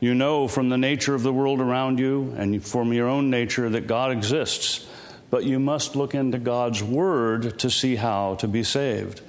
You 0.00 0.14
know 0.14 0.48
from 0.48 0.68
the 0.68 0.78
nature 0.78 1.14
of 1.14 1.22
the 1.22 1.32
world 1.32 1.60
around 1.60 1.98
you 1.98 2.34
and 2.36 2.64
from 2.64 2.92
your 2.92 3.08
own 3.08 3.30
nature 3.30 3.68
that 3.68 3.86
God 3.86 4.12
exists, 4.12 4.86
but 5.30 5.44
you 5.44 5.58
must 5.58 5.94
look 5.94 6.14
into 6.14 6.38
God's 6.38 6.82
Word 6.82 7.58
to 7.60 7.70
see 7.70 7.96
how 7.96 8.36
to 8.36 8.48
be 8.48 8.62
saved. 8.62 9.20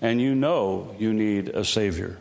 And 0.00 0.20
you 0.20 0.34
know 0.34 0.94
you 0.98 1.12
need 1.12 1.48
a 1.50 1.64
Savior. 1.64 2.18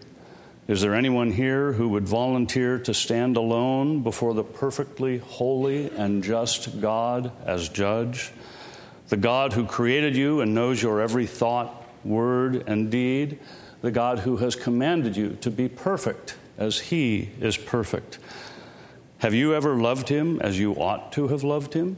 Is 0.71 0.81
there 0.81 0.95
anyone 0.95 1.31
here 1.31 1.73
who 1.73 1.89
would 1.89 2.07
volunteer 2.07 2.79
to 2.79 2.93
stand 2.93 3.37
alone 3.37 4.01
before 4.01 4.33
the 4.33 4.43
perfectly 4.43 5.19
holy 5.19 5.89
and 5.89 6.23
just 6.23 6.79
God 6.81 7.31
as 7.45 7.69
judge? 7.69 8.31
the 9.11 9.17
God 9.17 9.51
who 9.51 9.65
created 9.65 10.15
you 10.15 10.39
and 10.39 10.55
knows 10.55 10.81
your 10.81 11.01
every 11.01 11.25
thought, 11.25 11.85
word, 12.05 12.63
and 12.65 12.89
deed, 12.89 13.39
the 13.81 13.91
God 13.91 14.19
who 14.19 14.37
has 14.37 14.55
commanded 14.55 15.17
you 15.17 15.37
to 15.41 15.51
be 15.51 15.67
perfect 15.67 16.37
as 16.57 16.79
He 16.79 17.29
is 17.41 17.57
perfect. 17.57 18.19
Have 19.17 19.33
you 19.33 19.53
ever 19.53 19.75
loved 19.75 20.07
Him 20.07 20.39
as 20.39 20.57
you 20.57 20.75
ought 20.75 21.11
to 21.11 21.27
have 21.27 21.43
loved 21.43 21.73
Him? 21.73 21.97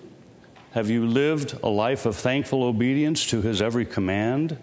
Have 0.71 0.89
you 0.89 1.05
lived 1.05 1.55
a 1.61 1.69
life 1.69 2.07
of 2.07 2.15
thankful 2.15 2.63
obedience 2.63 3.27
to 3.27 3.43
His 3.43 3.61
every 3.61 3.85
command? 3.85 4.57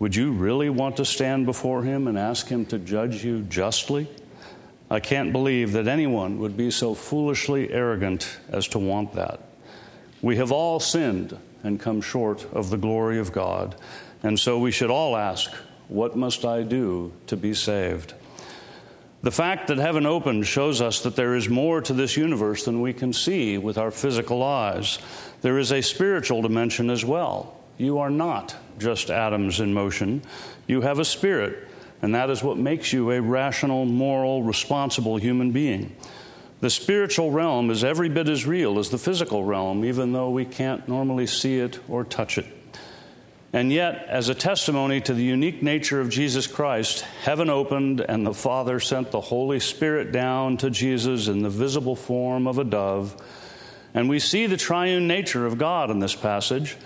Would 0.00 0.16
you 0.16 0.32
really 0.32 0.70
want 0.70 0.96
to 0.96 1.04
stand 1.04 1.44
before 1.44 1.82
Him 1.82 2.08
and 2.08 2.18
ask 2.18 2.48
Him 2.48 2.64
to 2.66 2.78
judge 2.78 3.22
you 3.22 3.42
justly? 3.42 4.08
I 4.90 4.98
can't 4.98 5.30
believe 5.30 5.72
that 5.72 5.86
anyone 5.86 6.38
would 6.38 6.56
be 6.56 6.70
so 6.70 6.94
foolishly 6.94 7.70
arrogant 7.70 8.38
as 8.48 8.66
to 8.68 8.78
want 8.78 9.12
that. 9.12 9.40
We 10.22 10.36
have 10.36 10.52
all 10.52 10.80
sinned 10.80 11.38
and 11.62 11.78
come 11.78 12.00
short 12.00 12.46
of 12.54 12.70
the 12.70 12.78
glory 12.78 13.18
of 13.18 13.30
God. 13.30 13.76
And 14.22 14.40
so 14.40 14.58
we 14.58 14.70
should 14.70 14.90
all 14.90 15.18
ask, 15.18 15.52
What 15.88 16.16
must 16.16 16.46
I 16.46 16.62
do 16.62 17.12
to 17.26 17.36
be 17.36 17.52
saved? 17.52 18.14
The 19.22 19.30
fact 19.30 19.68
that 19.68 19.76
heaven 19.76 20.06
opened 20.06 20.46
shows 20.46 20.80
us 20.80 21.02
that 21.02 21.14
there 21.14 21.34
is 21.34 21.50
more 21.50 21.82
to 21.82 21.92
this 21.92 22.16
universe 22.16 22.64
than 22.64 22.80
we 22.80 22.94
can 22.94 23.12
see 23.12 23.58
with 23.58 23.76
our 23.76 23.90
physical 23.90 24.42
eyes. 24.42 24.98
There 25.42 25.58
is 25.58 25.70
a 25.72 25.82
spiritual 25.82 26.40
dimension 26.40 26.88
as 26.88 27.04
well. 27.04 27.59
You 27.80 28.00
are 28.00 28.10
not 28.10 28.54
just 28.78 29.10
atoms 29.10 29.58
in 29.58 29.72
motion, 29.72 30.20
you 30.66 30.82
have 30.82 30.98
a 30.98 31.04
spirit, 31.04 31.66
and 32.02 32.14
that 32.14 32.28
is 32.28 32.42
what 32.42 32.58
makes 32.58 32.92
you 32.92 33.10
a 33.10 33.22
rational, 33.22 33.86
moral, 33.86 34.42
responsible 34.42 35.16
human 35.16 35.50
being. 35.52 35.96
The 36.60 36.68
spiritual 36.68 37.30
realm 37.30 37.70
is 37.70 37.82
every 37.82 38.10
bit 38.10 38.28
as 38.28 38.44
real 38.44 38.78
as 38.78 38.90
the 38.90 38.98
physical 38.98 39.44
realm, 39.44 39.82
even 39.82 40.12
though 40.12 40.28
we 40.28 40.44
can't 40.44 40.86
normally 40.88 41.26
see 41.26 41.58
it 41.58 41.80
or 41.88 42.04
touch 42.04 42.36
it. 42.36 42.44
And 43.54 43.72
yet, 43.72 44.04
as 44.08 44.28
a 44.28 44.34
testimony 44.34 45.00
to 45.00 45.14
the 45.14 45.24
unique 45.24 45.62
nature 45.62 46.02
of 46.02 46.10
Jesus 46.10 46.46
Christ, 46.46 47.00
heaven 47.22 47.48
opened 47.48 48.02
and 48.02 48.26
the 48.26 48.34
Father 48.34 48.78
sent 48.78 49.10
the 49.10 49.22
Holy 49.22 49.58
Spirit 49.58 50.12
down 50.12 50.58
to 50.58 50.68
Jesus 50.68 51.28
in 51.28 51.40
the 51.40 51.48
visible 51.48 51.96
form 51.96 52.46
of 52.46 52.58
a 52.58 52.64
dove. 52.64 53.16
And 53.94 54.10
we 54.10 54.18
see 54.18 54.44
the 54.44 54.58
triune 54.58 55.08
nature 55.08 55.46
of 55.46 55.56
God 55.56 55.90
in 55.90 55.98
this 55.98 56.14
passage 56.14 56.76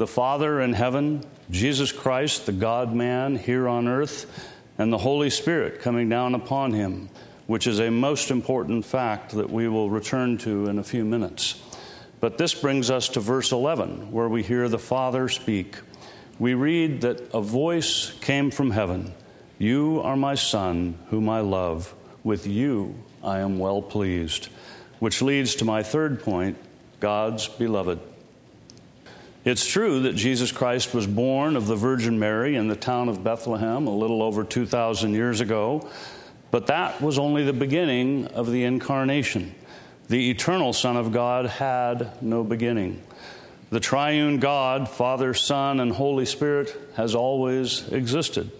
the 0.00 0.06
Father 0.06 0.62
in 0.62 0.72
heaven, 0.72 1.22
Jesus 1.50 1.92
Christ, 1.92 2.46
the 2.46 2.52
God 2.52 2.94
man 2.94 3.36
here 3.36 3.68
on 3.68 3.86
earth, 3.86 4.48
and 4.78 4.90
the 4.90 4.98
Holy 4.98 5.28
Spirit 5.28 5.82
coming 5.82 6.08
down 6.08 6.34
upon 6.34 6.72
him 6.72 7.10
which 7.46 7.66
is 7.66 7.80
a 7.80 7.90
most 7.90 8.30
important 8.30 8.84
fact 8.84 9.32
that 9.32 9.50
we 9.50 9.66
will 9.66 9.90
return 9.90 10.38
to 10.38 10.68
in 10.68 10.78
a 10.78 10.84
few 10.84 11.04
minutes. 11.04 11.60
But 12.20 12.38
this 12.38 12.54
brings 12.54 12.90
us 12.90 13.08
to 13.08 13.20
verse 13.20 13.50
11, 13.50 14.12
where 14.12 14.28
we 14.28 14.44
hear 14.44 14.68
the 14.68 14.78
Father 14.78 15.28
speak. 15.28 15.76
We 16.38 16.54
read 16.54 17.00
that 17.00 17.20
a 17.34 17.42
voice 17.42 18.12
came 18.20 18.52
from 18.52 18.70
heaven 18.70 19.12
You 19.58 20.00
are 20.02 20.16
my 20.16 20.36
Son, 20.36 20.96
whom 21.08 21.28
I 21.28 21.40
love. 21.40 21.92
With 22.22 22.46
you 22.46 22.94
I 23.22 23.40
am 23.40 23.58
well 23.58 23.82
pleased. 23.82 24.48
Which 25.00 25.20
leads 25.20 25.56
to 25.56 25.66
my 25.66 25.82
third 25.82 26.22
point 26.22 26.56
God's 27.00 27.48
beloved. 27.48 27.98
It's 29.42 29.66
true 29.66 30.00
that 30.00 30.16
Jesus 30.16 30.52
Christ 30.52 30.92
was 30.92 31.06
born 31.06 31.56
of 31.56 31.66
the 31.66 31.74
Virgin 31.74 32.18
Mary 32.18 32.56
in 32.56 32.68
the 32.68 32.76
town 32.76 33.08
of 33.08 33.24
Bethlehem 33.24 33.86
a 33.86 33.94
little 33.94 34.22
over 34.22 34.44
2,000 34.44 35.14
years 35.14 35.40
ago. 35.40 35.88
But 36.50 36.66
that 36.66 37.00
was 37.00 37.18
only 37.18 37.44
the 37.44 37.54
beginning 37.54 38.26
of 38.26 38.50
the 38.50 38.64
incarnation. 38.64 39.54
The 40.08 40.30
eternal 40.30 40.74
Son 40.74 40.98
of 40.98 41.12
God 41.12 41.46
had 41.46 42.22
no 42.22 42.44
beginning. 42.44 43.00
The 43.70 43.80
triune 43.80 44.40
God, 44.40 44.88
Father, 44.88 45.32
Son, 45.32 45.80
and 45.80 45.92
Holy 45.92 46.26
Spirit, 46.26 46.76
has 46.96 47.14
always 47.14 47.88
existed. 47.88 48.50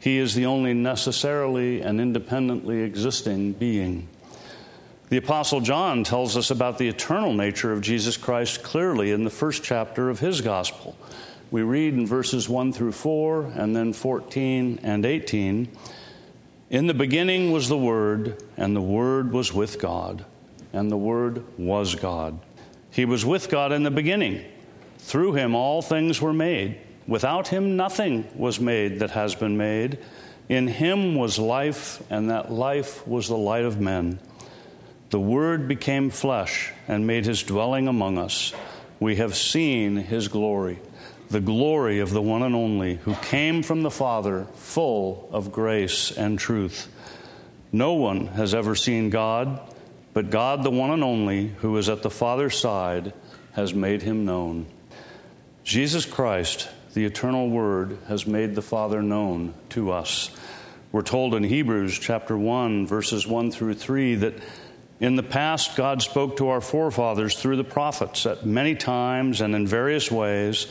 He 0.00 0.18
is 0.18 0.34
the 0.34 0.44
only 0.44 0.74
necessarily 0.74 1.80
and 1.80 1.98
independently 1.98 2.82
existing 2.82 3.54
being. 3.54 4.08
The 5.08 5.18
Apostle 5.18 5.60
John 5.60 6.02
tells 6.02 6.36
us 6.36 6.50
about 6.50 6.78
the 6.78 6.88
eternal 6.88 7.32
nature 7.32 7.72
of 7.72 7.80
Jesus 7.80 8.16
Christ 8.16 8.64
clearly 8.64 9.12
in 9.12 9.22
the 9.22 9.30
first 9.30 9.62
chapter 9.62 10.10
of 10.10 10.18
his 10.18 10.40
gospel. 10.40 10.96
We 11.52 11.62
read 11.62 11.94
in 11.94 12.08
verses 12.08 12.48
1 12.48 12.72
through 12.72 12.90
4 12.90 13.52
and 13.54 13.76
then 13.76 13.92
14 13.92 14.80
and 14.82 15.06
18. 15.06 15.68
In 16.70 16.86
the 16.88 16.94
beginning 16.94 17.52
was 17.52 17.68
the 17.68 17.78
Word, 17.78 18.42
and 18.56 18.74
the 18.74 18.82
Word 18.82 19.32
was 19.32 19.52
with 19.52 19.78
God, 19.78 20.24
and 20.72 20.90
the 20.90 20.96
Word 20.96 21.44
was 21.56 21.94
God. 21.94 22.40
He 22.90 23.04
was 23.04 23.24
with 23.24 23.48
God 23.48 23.70
in 23.70 23.84
the 23.84 23.92
beginning. 23.92 24.44
Through 24.98 25.34
him 25.34 25.54
all 25.54 25.82
things 25.82 26.20
were 26.20 26.32
made. 26.32 26.80
Without 27.06 27.46
him 27.46 27.76
nothing 27.76 28.26
was 28.34 28.58
made 28.58 28.98
that 28.98 29.12
has 29.12 29.36
been 29.36 29.56
made. 29.56 29.98
In 30.48 30.66
him 30.66 31.14
was 31.14 31.38
life, 31.38 32.02
and 32.10 32.28
that 32.30 32.50
life 32.50 33.06
was 33.06 33.28
the 33.28 33.36
light 33.36 33.64
of 33.64 33.80
men. 33.80 34.18
The 35.16 35.20
Word 35.20 35.66
became 35.66 36.10
flesh 36.10 36.74
and 36.86 37.06
made 37.06 37.24
his 37.24 37.42
dwelling 37.42 37.88
among 37.88 38.18
us. 38.18 38.52
We 39.00 39.16
have 39.16 39.34
seen 39.34 39.96
his 39.96 40.28
glory 40.28 40.78
the 41.30 41.40
glory 41.40 42.00
of 42.00 42.10
the 42.10 42.20
one 42.20 42.42
and 42.42 42.54
only 42.54 42.96
who 42.96 43.14
came 43.14 43.62
from 43.62 43.82
the 43.82 43.90
Father, 43.90 44.46
full 44.56 45.26
of 45.32 45.52
grace 45.52 46.12
and 46.12 46.38
truth. 46.38 46.92
No 47.72 47.94
one 47.94 48.26
has 48.26 48.54
ever 48.54 48.74
seen 48.74 49.08
God, 49.08 49.58
but 50.12 50.28
God, 50.28 50.62
the 50.62 50.70
one 50.70 50.90
and 50.90 51.02
only, 51.02 51.46
who 51.46 51.78
is 51.78 51.88
at 51.88 52.02
the 52.02 52.10
Father's 52.10 52.58
side, 52.58 53.14
has 53.54 53.72
made 53.72 54.02
him 54.02 54.26
known. 54.26 54.66
Jesus 55.64 56.04
Christ, 56.04 56.68
the 56.92 57.06
eternal 57.06 57.48
Word, 57.48 57.96
has 58.08 58.26
made 58.26 58.54
the 58.54 58.60
Father 58.60 59.00
known 59.00 59.54
to 59.70 59.92
us. 59.92 60.30
We're 60.92 61.00
told 61.00 61.34
in 61.34 61.42
Hebrews 61.42 61.98
chapter 61.98 62.36
1, 62.36 62.86
verses 62.86 63.26
1 63.26 63.50
through 63.50 63.74
3, 63.74 64.14
that 64.16 64.34
in 64.98 65.16
the 65.16 65.22
past, 65.22 65.76
God 65.76 66.00
spoke 66.00 66.38
to 66.38 66.48
our 66.48 66.60
forefathers 66.60 67.36
through 67.36 67.56
the 67.56 67.64
prophets 67.64 68.24
at 68.24 68.46
many 68.46 68.74
times 68.74 69.40
and 69.40 69.54
in 69.54 69.66
various 69.66 70.10
ways. 70.10 70.66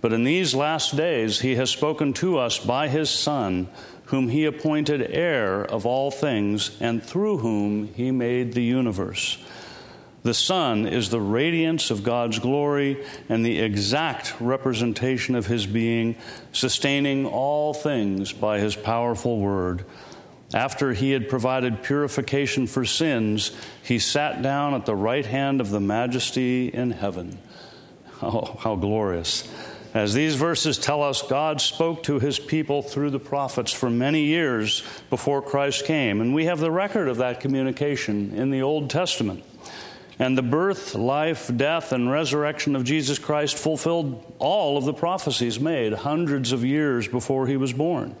But 0.00 0.12
in 0.12 0.24
these 0.24 0.54
last 0.54 0.96
days, 0.96 1.40
he 1.40 1.54
has 1.56 1.70
spoken 1.70 2.12
to 2.14 2.38
us 2.38 2.58
by 2.58 2.88
his 2.88 3.08
Son, 3.10 3.68
whom 4.06 4.28
he 4.28 4.46
appointed 4.46 5.02
heir 5.02 5.64
of 5.64 5.86
all 5.86 6.10
things, 6.10 6.76
and 6.80 7.02
through 7.02 7.38
whom 7.38 7.92
he 7.94 8.10
made 8.10 8.52
the 8.52 8.62
universe. 8.62 9.38
The 10.24 10.34
Son 10.34 10.86
is 10.86 11.10
the 11.10 11.20
radiance 11.20 11.90
of 11.90 12.02
God's 12.02 12.40
glory 12.40 13.04
and 13.28 13.46
the 13.46 13.60
exact 13.60 14.34
representation 14.40 15.36
of 15.36 15.46
his 15.46 15.66
being, 15.66 16.16
sustaining 16.52 17.26
all 17.26 17.72
things 17.72 18.32
by 18.32 18.58
his 18.58 18.74
powerful 18.74 19.38
word. 19.38 19.84
After 20.54 20.94
he 20.94 21.10
had 21.10 21.28
provided 21.28 21.82
purification 21.82 22.66
for 22.66 22.84
sins, 22.84 23.52
he 23.82 23.98
sat 23.98 24.40
down 24.40 24.74
at 24.74 24.86
the 24.86 24.96
right 24.96 25.26
hand 25.26 25.60
of 25.60 25.70
the 25.70 25.80
majesty 25.80 26.68
in 26.68 26.90
heaven. 26.90 27.38
Oh, 28.22 28.56
how 28.60 28.74
glorious! 28.74 29.48
As 29.94 30.12
these 30.12 30.34
verses 30.34 30.78
tell 30.78 31.02
us, 31.02 31.22
God 31.22 31.60
spoke 31.60 32.02
to 32.04 32.18
his 32.18 32.38
people 32.38 32.82
through 32.82 33.10
the 33.10 33.18
prophets 33.18 33.72
for 33.72 33.88
many 33.88 34.24
years 34.24 34.82
before 35.08 35.40
Christ 35.40 35.86
came, 35.86 36.20
and 36.20 36.34
we 36.34 36.44
have 36.44 36.60
the 36.60 36.70
record 36.70 37.08
of 37.08 37.18
that 37.18 37.40
communication 37.40 38.34
in 38.34 38.50
the 38.50 38.62
Old 38.62 38.90
Testament. 38.90 39.44
And 40.18 40.36
the 40.36 40.42
birth, 40.42 40.94
life, 40.94 41.50
death, 41.54 41.92
and 41.92 42.10
resurrection 42.10 42.74
of 42.74 42.84
Jesus 42.84 43.18
Christ 43.18 43.56
fulfilled 43.56 44.34
all 44.38 44.76
of 44.76 44.84
the 44.84 44.92
prophecies 44.92 45.60
made 45.60 45.92
hundreds 45.92 46.52
of 46.52 46.64
years 46.64 47.06
before 47.06 47.46
he 47.46 47.56
was 47.56 47.72
born. 47.72 48.16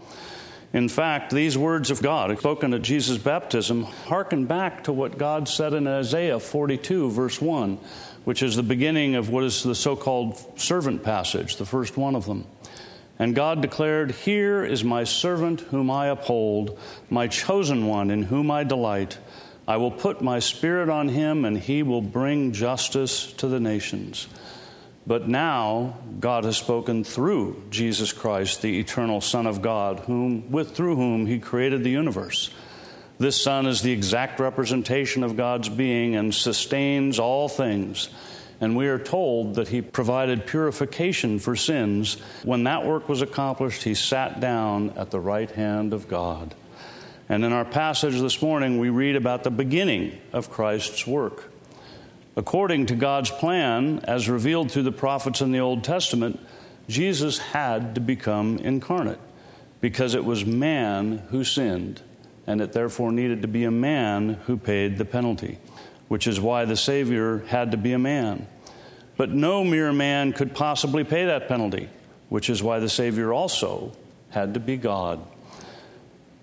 In 0.72 0.88
fact, 0.88 1.32
these 1.32 1.56
words 1.56 1.90
of 1.90 2.02
God, 2.02 2.36
spoken 2.38 2.74
at 2.74 2.82
Jesus' 2.82 3.18
baptism, 3.18 3.84
harken 3.84 4.44
back 4.44 4.84
to 4.84 4.92
what 4.92 5.16
God 5.16 5.48
said 5.48 5.72
in 5.72 5.86
Isaiah 5.86 6.38
42, 6.38 7.10
verse 7.10 7.40
1 7.40 7.78
which 8.28 8.42
is 8.42 8.56
the 8.56 8.62
beginning 8.62 9.14
of 9.14 9.30
what 9.30 9.42
is 9.42 9.62
the 9.62 9.74
so 9.74 9.96
called 9.96 10.36
servant 10.60 11.02
passage, 11.02 11.56
the 11.56 11.64
first 11.64 11.96
one 11.96 12.14
of 12.14 12.26
them. 12.26 12.44
And 13.18 13.34
God 13.34 13.62
declared, 13.62 14.10
Here 14.10 14.62
is 14.62 14.84
my 14.84 15.04
servant 15.04 15.62
whom 15.62 15.90
I 15.90 16.08
uphold, 16.08 16.78
my 17.08 17.26
chosen 17.28 17.86
one 17.86 18.10
in 18.10 18.24
whom 18.24 18.50
I 18.50 18.64
delight. 18.64 19.16
I 19.66 19.78
will 19.78 19.90
put 19.90 20.20
my 20.20 20.40
spirit 20.40 20.90
on 20.90 21.08
him, 21.08 21.46
and 21.46 21.56
he 21.56 21.82
will 21.82 22.02
bring 22.02 22.52
justice 22.52 23.32
to 23.38 23.48
the 23.48 23.60
nations. 23.60 24.28
But 25.08 25.26
now 25.26 25.96
God 26.20 26.44
has 26.44 26.58
spoken 26.58 27.02
through 27.02 27.62
Jesus 27.70 28.12
Christ, 28.12 28.60
the 28.60 28.78
eternal 28.78 29.22
Son 29.22 29.46
of 29.46 29.62
God, 29.62 30.00
whom 30.00 30.50
with 30.50 30.76
through 30.76 30.96
whom 30.96 31.24
he 31.24 31.38
created 31.38 31.82
the 31.82 31.90
universe. 31.90 32.50
This 33.16 33.40
Son 33.40 33.64
is 33.64 33.80
the 33.80 33.90
exact 33.90 34.38
representation 34.38 35.24
of 35.24 35.34
God's 35.34 35.70
being 35.70 36.14
and 36.14 36.34
sustains 36.34 37.18
all 37.18 37.48
things. 37.48 38.10
And 38.60 38.76
we 38.76 38.88
are 38.88 38.98
told 38.98 39.54
that 39.54 39.68
he 39.68 39.80
provided 39.80 40.46
purification 40.46 41.38
for 41.38 41.56
sins. 41.56 42.18
When 42.44 42.64
that 42.64 42.84
work 42.84 43.08
was 43.08 43.22
accomplished, 43.22 43.84
he 43.84 43.94
sat 43.94 44.40
down 44.40 44.90
at 44.90 45.10
the 45.10 45.20
right 45.20 45.50
hand 45.50 45.94
of 45.94 46.06
God. 46.06 46.54
And 47.30 47.46
in 47.46 47.52
our 47.54 47.64
passage 47.64 48.20
this 48.20 48.42
morning, 48.42 48.78
we 48.78 48.90
read 48.90 49.16
about 49.16 49.42
the 49.42 49.50
beginning 49.50 50.18
of 50.34 50.50
Christ's 50.50 51.06
work. 51.06 51.50
According 52.38 52.86
to 52.86 52.94
God's 52.94 53.32
plan, 53.32 53.98
as 54.04 54.28
revealed 54.28 54.70
through 54.70 54.84
the 54.84 54.92
prophets 54.92 55.40
in 55.40 55.50
the 55.50 55.58
Old 55.58 55.82
Testament, 55.82 56.38
Jesus 56.88 57.38
had 57.38 57.96
to 57.96 58.00
become 58.00 58.58
incarnate 58.58 59.18
because 59.80 60.14
it 60.14 60.24
was 60.24 60.46
man 60.46 61.18
who 61.30 61.42
sinned, 61.42 62.00
and 62.46 62.60
it 62.60 62.72
therefore 62.72 63.10
needed 63.10 63.42
to 63.42 63.48
be 63.48 63.64
a 63.64 63.72
man 63.72 64.34
who 64.46 64.56
paid 64.56 64.98
the 64.98 65.04
penalty, 65.04 65.58
which 66.06 66.28
is 66.28 66.40
why 66.40 66.64
the 66.64 66.76
Savior 66.76 67.38
had 67.48 67.72
to 67.72 67.76
be 67.76 67.92
a 67.92 67.98
man. 67.98 68.46
But 69.16 69.30
no 69.30 69.64
mere 69.64 69.92
man 69.92 70.32
could 70.32 70.54
possibly 70.54 71.02
pay 71.02 71.24
that 71.24 71.48
penalty, 71.48 71.88
which 72.28 72.50
is 72.50 72.62
why 72.62 72.78
the 72.78 72.88
Savior 72.88 73.32
also 73.32 73.90
had 74.30 74.54
to 74.54 74.60
be 74.60 74.76
God. 74.76 75.20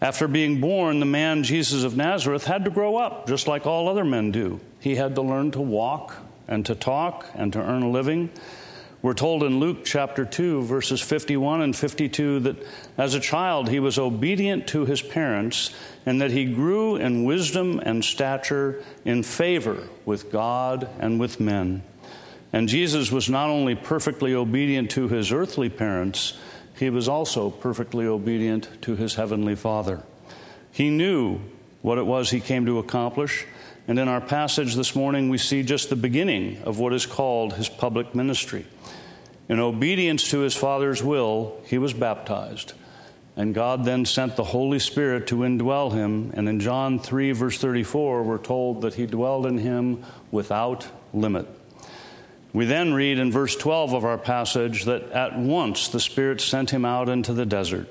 After 0.01 0.27
being 0.27 0.59
born, 0.59 0.99
the 0.99 1.05
man 1.05 1.43
Jesus 1.43 1.85
of 1.85 1.95
Nazareth 1.95 2.43
had 2.43 2.65
to 2.65 2.69
grow 2.69 2.97
up, 2.97 3.27
just 3.27 3.47
like 3.47 3.65
all 3.65 3.87
other 3.87 4.03
men 4.03 4.31
do. 4.31 4.59
He 4.85 4.93
had 4.93 5.15
to 5.15 5.23
learn 5.23 5.49
to 5.53 5.61
walk 5.61 6.15
and 6.47 6.63
to 6.67 6.75
talk 6.75 7.25
and 7.33 7.51
to 7.53 7.59
earn 7.59 7.81
a 7.81 7.89
living. 7.89 8.29
We're 9.01 9.15
told 9.15 9.41
in 9.41 9.59
Luke 9.59 9.83
chapter 9.83 10.25
2, 10.25 10.61
verses 10.61 11.01
51 11.01 11.63
and 11.63 11.75
52, 11.75 12.41
that 12.41 12.57
as 12.95 13.15
a 13.15 13.19
child 13.19 13.67
he 13.67 13.79
was 13.79 13.97
obedient 13.97 14.67
to 14.67 14.85
his 14.85 15.01
parents 15.01 15.71
and 16.05 16.21
that 16.21 16.29
he 16.29 16.45
grew 16.45 16.97
in 16.97 17.23
wisdom 17.23 17.79
and 17.79 18.05
stature 18.05 18.83
in 19.03 19.23
favor 19.23 19.87
with 20.05 20.31
God 20.31 20.87
and 20.99 21.19
with 21.19 21.39
men. 21.39 21.81
And 22.53 22.69
Jesus 22.69 23.11
was 23.11 23.27
not 23.27 23.49
only 23.49 23.73
perfectly 23.73 24.35
obedient 24.35 24.91
to 24.91 25.07
his 25.07 25.31
earthly 25.31 25.69
parents, 25.69 26.37
he 26.77 26.91
was 26.91 27.07
also 27.07 27.49
perfectly 27.49 28.05
obedient 28.05 28.69
to 28.83 28.95
his 28.95 29.15
heavenly 29.15 29.55
Father. 29.55 30.03
He 30.71 30.91
knew 30.91 31.39
what 31.81 31.97
it 31.97 32.05
was 32.05 32.29
he 32.29 32.39
came 32.39 32.67
to 32.67 32.77
accomplish, 32.77 33.47
and 33.87 33.99
in 33.99 34.07
our 34.07 34.21
passage 34.21 34.75
this 34.75 34.95
morning, 34.95 35.29
we 35.29 35.37
see 35.37 35.61
just 35.61 35.89
the 35.89 35.95
beginning 35.95 36.61
of 36.63 36.79
what 36.79 36.93
is 36.93 37.05
called 37.05 37.53
his 37.53 37.69
public 37.69 38.15
ministry. 38.15 38.65
In 39.47 39.59
obedience 39.59 40.31
to 40.31 40.39
his 40.39 40.55
Father's 40.55 41.03
will, 41.03 41.61
he 41.65 41.77
was 41.77 41.93
baptized. 41.93 42.73
And 43.37 43.53
God 43.53 43.85
then 43.85 44.05
sent 44.05 44.37
the 44.37 44.43
Holy 44.43 44.79
Spirit 44.79 45.27
to 45.27 45.37
indwell 45.37 45.91
him. 45.91 46.31
And 46.33 46.49
in 46.49 46.59
John 46.59 46.99
3, 46.99 47.33
verse 47.33 47.59
34, 47.59 48.23
we're 48.23 48.37
told 48.39 48.81
that 48.81 48.95
he 48.95 49.05
dwelled 49.05 49.45
in 49.45 49.59
him 49.59 50.03
without 50.31 50.87
limit. 51.13 51.47
We 52.53 52.65
then 52.65 52.93
read 52.93 53.19
in 53.19 53.31
verse 53.31 53.55
12 53.55 53.93
of 53.93 54.05
our 54.05 54.17
passage 54.17 54.85
that 54.85 55.11
at 55.11 55.37
once 55.37 55.89
the 55.89 55.99
Spirit 55.99 56.41
sent 56.41 56.71
him 56.71 56.85
out 56.85 57.09
into 57.09 57.33
the 57.33 57.45
desert. 57.45 57.87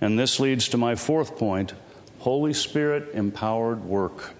And 0.00 0.18
this 0.18 0.40
leads 0.40 0.68
to 0.70 0.76
my 0.76 0.96
fourth 0.96 1.38
point 1.38 1.72
Holy 2.18 2.52
Spirit 2.52 3.14
empowered 3.14 3.84
work. 3.84 4.34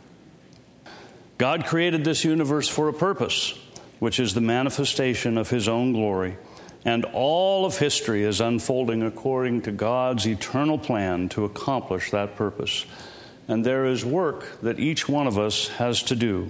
God 1.42 1.66
created 1.66 2.04
this 2.04 2.24
universe 2.24 2.68
for 2.68 2.86
a 2.86 2.92
purpose, 2.92 3.58
which 3.98 4.20
is 4.20 4.32
the 4.32 4.40
manifestation 4.40 5.36
of 5.36 5.50
his 5.50 5.66
own 5.66 5.92
glory. 5.92 6.36
And 6.84 7.04
all 7.06 7.66
of 7.66 7.78
history 7.78 8.22
is 8.22 8.40
unfolding 8.40 9.02
according 9.02 9.62
to 9.62 9.72
God's 9.72 10.24
eternal 10.24 10.78
plan 10.78 11.28
to 11.30 11.44
accomplish 11.44 12.12
that 12.12 12.36
purpose. 12.36 12.86
And 13.48 13.66
there 13.66 13.86
is 13.86 14.04
work 14.04 14.60
that 14.60 14.78
each 14.78 15.08
one 15.08 15.26
of 15.26 15.36
us 15.36 15.66
has 15.66 16.04
to 16.04 16.14
do. 16.14 16.48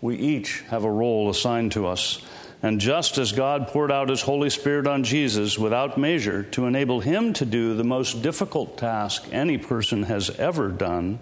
We 0.00 0.16
each 0.16 0.62
have 0.62 0.82
a 0.82 0.90
role 0.90 1.30
assigned 1.30 1.70
to 1.70 1.86
us. 1.86 2.20
And 2.60 2.80
just 2.80 3.18
as 3.18 3.30
God 3.30 3.68
poured 3.68 3.92
out 3.92 4.08
His 4.08 4.22
Holy 4.22 4.50
Spirit 4.50 4.88
on 4.88 5.04
Jesus 5.04 5.56
without 5.56 5.96
measure 5.96 6.42
to 6.42 6.66
enable 6.66 6.98
Him 6.98 7.34
to 7.34 7.46
do 7.46 7.76
the 7.76 7.84
most 7.84 8.20
difficult 8.20 8.78
task 8.78 9.28
any 9.30 9.58
person 9.58 10.02
has 10.02 10.28
ever 10.30 10.70
done, 10.70 11.20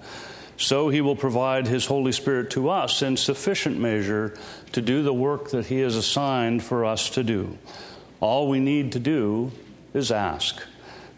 so 0.57 0.89
He 0.89 1.01
will 1.01 1.17
provide 1.17 1.67
His 1.67 1.87
Holy 1.87 2.13
Spirit 2.13 2.51
to 2.51 2.71
us 2.71 3.03
in 3.03 3.17
sufficient 3.17 3.79
measure 3.79 4.37
to 4.73 4.81
do 4.81 5.03
the 5.03 5.15
work 5.15 5.51
that 5.51 5.67
He 5.67 5.81
has 5.81 5.97
assigned 5.97 6.63
for 6.63 6.85
us 6.85 7.11
to 7.11 7.23
do. 7.23 7.59
All 8.21 8.49
we 8.49 8.61
need 8.61 8.93
to 8.93 9.01
do 9.01 9.53
is 9.95 10.11
ask. 10.11 10.63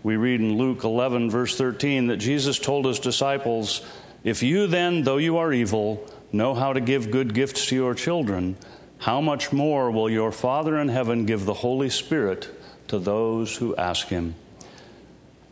We 0.03 0.17
read 0.17 0.41
in 0.41 0.59
Luke 0.59 0.85
11, 0.85 1.31
verse 1.31 1.57
13, 1.57 2.09
that 2.09 2.19
Jesus 2.19 2.59
told 2.59 2.87
His 2.87 2.99
disciples, 2.99 3.83
If 4.23 4.43
you 4.43 4.67
then, 4.67 5.03
though 5.03 5.17
you 5.17 5.39
are 5.39 5.53
evil, 5.53 6.07
know 6.33 6.55
how 6.55 6.73
to 6.73 6.81
give 6.81 7.11
good 7.11 7.33
gifts 7.33 7.67
to 7.67 7.77
your 7.77 7.95
children, 7.95 8.57
how 8.99 9.21
much 9.21 9.53
more 9.53 9.91
will 9.91 10.09
your 10.09 10.33
Father 10.33 10.79
in 10.79 10.89
heaven 10.89 11.27
give 11.27 11.45
the 11.45 11.55
Holy 11.55 11.91
Spirit 11.91 12.49
to 12.89 12.99
those 12.99 13.57
who 13.57 13.77
ask 13.77 14.09
him? 14.09 14.35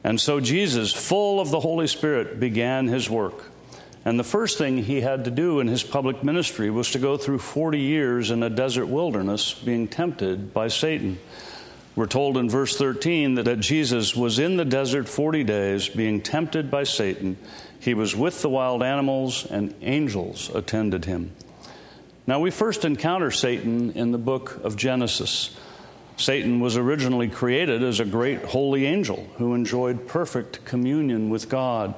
And 0.05 0.21
so 0.21 0.41
Jesus, 0.41 0.93
full 0.93 1.39
of 1.39 1.51
the 1.51 1.61
Holy 1.61 1.87
Spirit, 1.87 2.41
began 2.41 2.89
his 2.89 3.09
work. 3.09 3.52
And 4.05 4.19
the 4.19 4.25
first 4.25 4.59
thing 4.59 4.79
he 4.79 5.01
had 5.01 5.25
to 5.27 5.31
do 5.31 5.61
in 5.61 5.69
his 5.69 5.85
public 5.85 6.25
ministry 6.25 6.71
was 6.71 6.91
to 6.91 6.99
go 6.99 7.17
through 7.17 7.39
40 7.39 7.79
years 7.79 8.31
in 8.31 8.43
a 8.43 8.51
desert 8.51 8.87
wilderness 8.87 9.55
being 9.55 9.87
tempted 9.87 10.53
by 10.53 10.69
Satan. 10.69 11.19
We're 11.95 12.07
told 12.07 12.37
in 12.37 12.49
verse 12.49 12.77
13 12.77 13.35
that, 13.35 13.45
that 13.45 13.61
Jesus 13.61 14.17
was 14.17 14.39
in 14.39 14.57
the 14.57 14.65
desert 14.65 15.09
40 15.09 15.45
days 15.45 15.89
being 15.89 16.21
tempted 16.21 16.71
by 16.71 16.85
Satan. 16.85 17.37
He 17.79 17.95
was 17.95 18.17
with 18.17 18.43
the 18.43 18.49
wild 18.49 18.83
animals, 18.83 19.45
and 19.45 19.75
angels 19.83 20.51
attended 20.55 21.05
him. 21.05 21.33
Now, 22.27 22.41
we 22.41 22.51
first 22.51 22.85
encounter 22.85 23.31
Satan 23.31 23.93
in 23.93 24.13
the 24.13 24.19
book 24.19 24.61
of 24.65 24.77
Genesis. 24.77 25.57
Satan 26.17 26.61
was 26.61 26.77
originally 26.77 27.29
created 27.29 27.83
as 27.83 28.01
a 28.01 28.05
great 28.05 28.43
holy 28.45 28.87
angel 28.87 29.27
who 29.37 29.55
enjoyed 29.55 30.07
perfect 30.07 30.65
communion 30.65 31.31
with 31.31 31.49
God. 31.49 31.95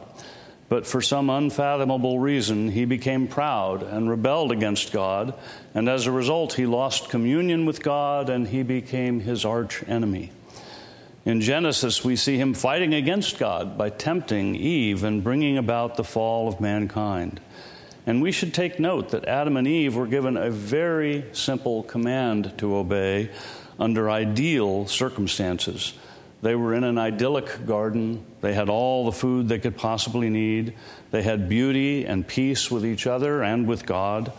But 0.75 0.89
for 0.89 1.01
some 1.01 1.31
unfathomable 1.31 2.19
reason, 2.19 2.69
he 2.69 2.85
became 2.85 3.29
proud 3.29 3.85
and 3.85 4.11
rebelled 4.11 4.51
against 4.51 4.91
God, 4.91 5.35
and 5.73 5.89
as 5.89 6.09
a 6.09 6.11
result, 6.11 6.55
he 6.55 6.67
lost 6.67 7.11
communion 7.11 7.65
with 7.65 7.81
God 7.81 8.29
and 8.29 8.49
he 8.49 8.65
became 8.65 9.21
his 9.21 9.45
arch 9.45 9.85
enemy. 9.87 10.33
In 11.25 11.41
Genesis, 11.43 12.03
we 12.05 12.17
see 12.17 12.39
him 12.39 12.55
fighting 12.55 12.93
against 12.93 13.39
God 13.39 13.79
by 13.79 13.89
tempting 13.89 14.57
Eve 14.57 15.05
and 15.05 15.23
bringing 15.23 15.59
about 15.59 15.95
the 15.95 16.03
fall 16.03 16.49
of 16.49 16.61
mankind. 16.61 17.41
And 18.05 18.21
we 18.21 18.33
should 18.33 18.53
take 18.53 18.81
note 18.81 19.11
that 19.11 19.27
Adam 19.27 19.57
and 19.57 19.69
Eve 19.69 19.95
were 19.95 20.09
given 20.09 20.37
a 20.37 20.51
very 20.51 21.25
simple 21.31 21.85
command 21.85 22.53
to 22.59 22.75
obey 22.75 23.31
under 23.79 24.11
ideal 24.11 24.89
circumstances. 24.89 25.93
They 26.45 26.55
were 26.55 26.75
in 26.75 26.85
an 26.85 26.99
idyllic 26.99 27.65
garden. 27.65 28.23
They 28.43 28.53
had 28.53 28.69
all 28.69 29.07
the 29.07 29.13
food 29.13 29.49
they 29.49 29.59
could 29.59 29.79
possibly 29.79 30.29
need. 30.29 30.75
They 31.11 31.23
had 31.23 31.49
beauty 31.49 32.05
and 32.05 32.29
peace 32.29 32.71
with 32.71 32.85
each 32.85 33.07
other 33.07 33.43
and 33.43 33.67
with 33.67 33.87
God. 33.87 34.31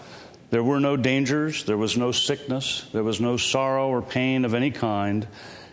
There 0.51 0.61
were 0.61 0.79
no 0.79 0.97
dangers. 0.97 1.63
There 1.63 1.79
was 1.79 1.97
no 1.97 2.11
sickness. 2.11 2.87
There 2.93 3.03
was 3.03 3.19
no 3.19 3.37
sorrow 3.37 3.87
or 3.87 4.03
pain 4.03 4.45
of 4.45 4.53
any 4.53 4.69
kind. 4.69 5.27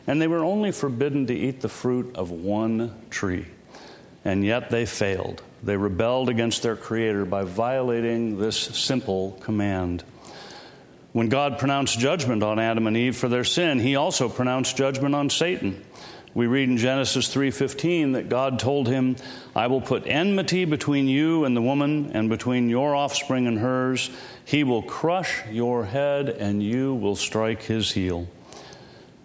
And 0.07 0.23
they 0.23 0.27
were 0.27 0.43
only 0.43 0.73
forbidden 0.73 1.27
to 1.27 1.35
eat 1.35 1.61
the 1.61 1.69
fruit 1.69 2.17
of 2.17 2.31
one 2.31 2.95
tree. 3.11 3.45
And 4.25 4.43
yet 4.43 4.71
they 4.71 4.87
failed. 4.87 5.43
They 5.63 5.77
rebelled 5.77 6.31
against 6.31 6.63
their 6.63 6.77
Creator 6.77 7.27
by 7.27 7.45
violating 7.45 8.39
this 8.39 8.57
simple 8.57 9.33
command. 9.43 10.03
When 11.13 11.29
God 11.29 11.59
pronounced 11.59 11.99
judgment 11.99 12.43
on 12.43 12.59
Adam 12.59 12.87
and 12.87 12.97
Eve 12.97 13.19
for 13.19 13.29
their 13.29 13.45
sin, 13.45 13.81
he 13.81 13.97
also 13.97 14.31
pronounced 14.31 14.79
judgment 14.79 15.15
on 15.15 15.29
Satan. 15.29 15.85
We 16.35 16.47
read 16.47 16.71
in 16.71 16.79
Genesis 16.79 17.29
3:15 17.29 18.13
that 18.13 18.31
God 18.31 18.59
told 18.59 18.89
him, 18.89 19.17
"I 19.55 19.67
will 19.67 19.83
put 19.83 20.07
enmity 20.07 20.65
between 20.65 21.07
you 21.07 21.45
and 21.45 21.55
the 21.55 21.61
woman 21.61 22.11
and 22.15 22.31
between 22.31 22.71
your 22.71 22.95
offspring 22.95 23.47
and 23.47 23.59
hers. 23.59 24.09
He 24.45 24.65
will 24.65 24.83
crush 24.83 25.43
your 25.51 25.85
head 25.85 26.31
and 26.31 26.63
you 26.63 26.95
will 26.95 27.17
strike 27.17 27.65
his 27.65 27.93
heel." 27.93 28.29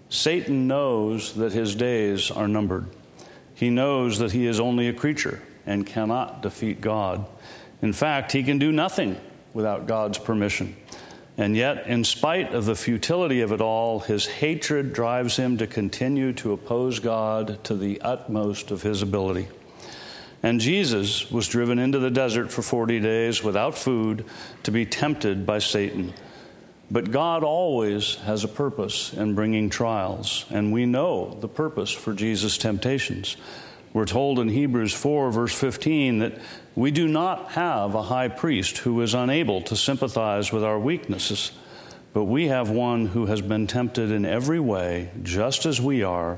Satan 0.09 0.67
knows 0.67 1.33
that 1.33 1.53
his 1.53 1.75
days 1.75 2.29
are 2.29 2.47
numbered. 2.47 2.87
He 3.55 3.69
knows 3.69 4.19
that 4.19 4.33
he 4.33 4.45
is 4.45 4.59
only 4.59 4.87
a 4.87 4.93
creature 4.93 5.41
and 5.65 5.85
cannot 5.85 6.41
defeat 6.41 6.81
God. 6.81 7.25
In 7.81 7.93
fact, 7.93 8.33
he 8.33 8.43
can 8.43 8.57
do 8.57 8.71
nothing 8.71 9.15
without 9.53 9.87
God's 9.87 10.17
permission. 10.17 10.75
And 11.37 11.55
yet, 11.55 11.85
in 11.85 12.03
spite 12.03 12.53
of 12.53 12.65
the 12.65 12.75
futility 12.75 13.41
of 13.41 13.51
it 13.51 13.61
all, 13.61 13.99
his 13.99 14.25
hatred 14.25 14.91
drives 14.91 15.37
him 15.37 15.57
to 15.59 15.67
continue 15.67 16.33
to 16.33 16.51
oppose 16.51 16.99
God 16.99 17.63
to 17.65 17.75
the 17.75 18.01
utmost 18.01 18.71
of 18.71 18.81
his 18.81 19.03
ability. 19.03 19.47
And 20.41 20.59
Jesus 20.59 21.29
was 21.29 21.47
driven 21.47 21.77
into 21.77 21.99
the 21.99 22.09
desert 22.09 22.51
for 22.51 22.63
40 22.63 22.99
days 22.99 23.43
without 23.43 23.77
food 23.77 24.25
to 24.63 24.71
be 24.71 24.85
tempted 24.85 25.45
by 25.45 25.59
Satan. 25.59 26.13
But 26.89 27.11
God 27.11 27.43
always 27.43 28.15
has 28.15 28.43
a 28.43 28.47
purpose 28.47 29.13
in 29.13 29.35
bringing 29.35 29.69
trials, 29.69 30.45
and 30.49 30.71
we 30.71 30.85
know 30.85 31.37
the 31.39 31.47
purpose 31.47 31.91
for 31.91 32.13
Jesus' 32.13 32.57
temptations. 32.57 33.35
We're 33.93 34.05
told 34.05 34.39
in 34.39 34.49
Hebrews 34.49 34.93
4, 34.93 35.31
verse 35.31 35.53
15, 35.53 36.19
that 36.19 36.33
we 36.75 36.91
do 36.91 37.07
not 37.07 37.51
have 37.51 37.95
a 37.95 38.03
high 38.03 38.27
priest 38.27 38.79
who 38.79 39.01
is 39.01 39.13
unable 39.13 39.61
to 39.63 39.75
sympathize 39.75 40.51
with 40.51 40.63
our 40.63 40.77
weaknesses, 40.77 41.51
but 42.13 42.25
we 42.25 42.47
have 42.47 42.69
one 42.69 43.07
who 43.07 43.25
has 43.27 43.41
been 43.41 43.67
tempted 43.67 44.11
in 44.11 44.25
every 44.25 44.59
way, 44.59 45.09
just 45.23 45.65
as 45.65 45.81
we 45.81 46.03
are, 46.03 46.37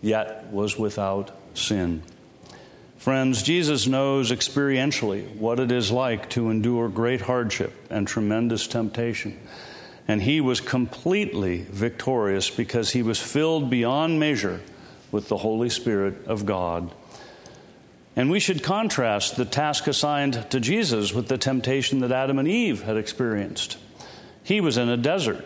yet 0.00 0.52
was 0.52 0.78
without 0.78 1.30
sin. 1.54 2.02
Friends, 3.02 3.42
Jesus 3.42 3.88
knows 3.88 4.30
experientially 4.30 5.34
what 5.36 5.58
it 5.58 5.72
is 5.72 5.90
like 5.90 6.30
to 6.30 6.50
endure 6.50 6.88
great 6.88 7.22
hardship 7.22 7.72
and 7.90 8.06
tremendous 8.06 8.68
temptation. 8.68 9.36
And 10.06 10.22
he 10.22 10.40
was 10.40 10.60
completely 10.60 11.62
victorious 11.68 12.48
because 12.48 12.92
he 12.92 13.02
was 13.02 13.18
filled 13.18 13.70
beyond 13.70 14.20
measure 14.20 14.60
with 15.12 15.28
the 15.28 15.36
Holy 15.36 15.68
Spirit 15.68 16.26
of 16.26 16.44
God. 16.44 16.92
And 18.16 18.30
we 18.30 18.40
should 18.40 18.64
contrast 18.64 19.36
the 19.36 19.44
task 19.44 19.86
assigned 19.86 20.50
to 20.50 20.58
Jesus 20.58 21.14
with 21.14 21.28
the 21.28 21.38
temptation 21.38 22.00
that 22.00 22.10
Adam 22.10 22.40
and 22.40 22.48
Eve 22.48 22.82
had 22.82 22.96
experienced. 22.96 23.78
He 24.42 24.60
was 24.60 24.76
in 24.76 24.88
a 24.88 24.96
desert, 24.96 25.44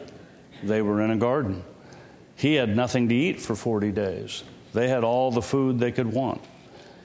they 0.63 0.81
were 0.81 1.03
in 1.03 1.11
a 1.11 1.17
garden. 1.17 1.63
He 2.37 2.55
had 2.55 2.75
nothing 2.75 3.11
to 3.11 3.15
eat 3.15 3.41
for 3.41 3.55
40 3.55 3.93
days, 3.93 4.45
they 4.73 4.89
had 4.89 5.05
all 5.05 5.31
the 5.31 5.43
food 5.43 5.79
they 5.79 5.93
could 5.93 6.11
want. 6.11 6.41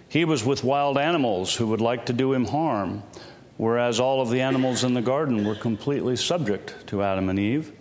He 0.07 0.23
was 0.23 0.45
with 0.45 0.63
wild 0.63 0.97
animals 0.97 1.55
who 1.55 1.67
would 1.67 1.81
like 1.81 2.05
to 2.05 2.13
do 2.13 2.33
him 2.33 2.45
harm 2.45 3.03
whereas 3.61 3.99
all 3.99 4.21
of 4.21 4.31
the 4.31 4.41
animals 4.41 4.83
in 4.83 4.95
the 4.95 5.01
garden 5.03 5.45
were 5.45 5.53
completely 5.53 6.15
subject 6.15 6.73
to 6.87 7.03
Adam 7.03 7.29
and 7.29 7.37
Eve. 7.37 7.71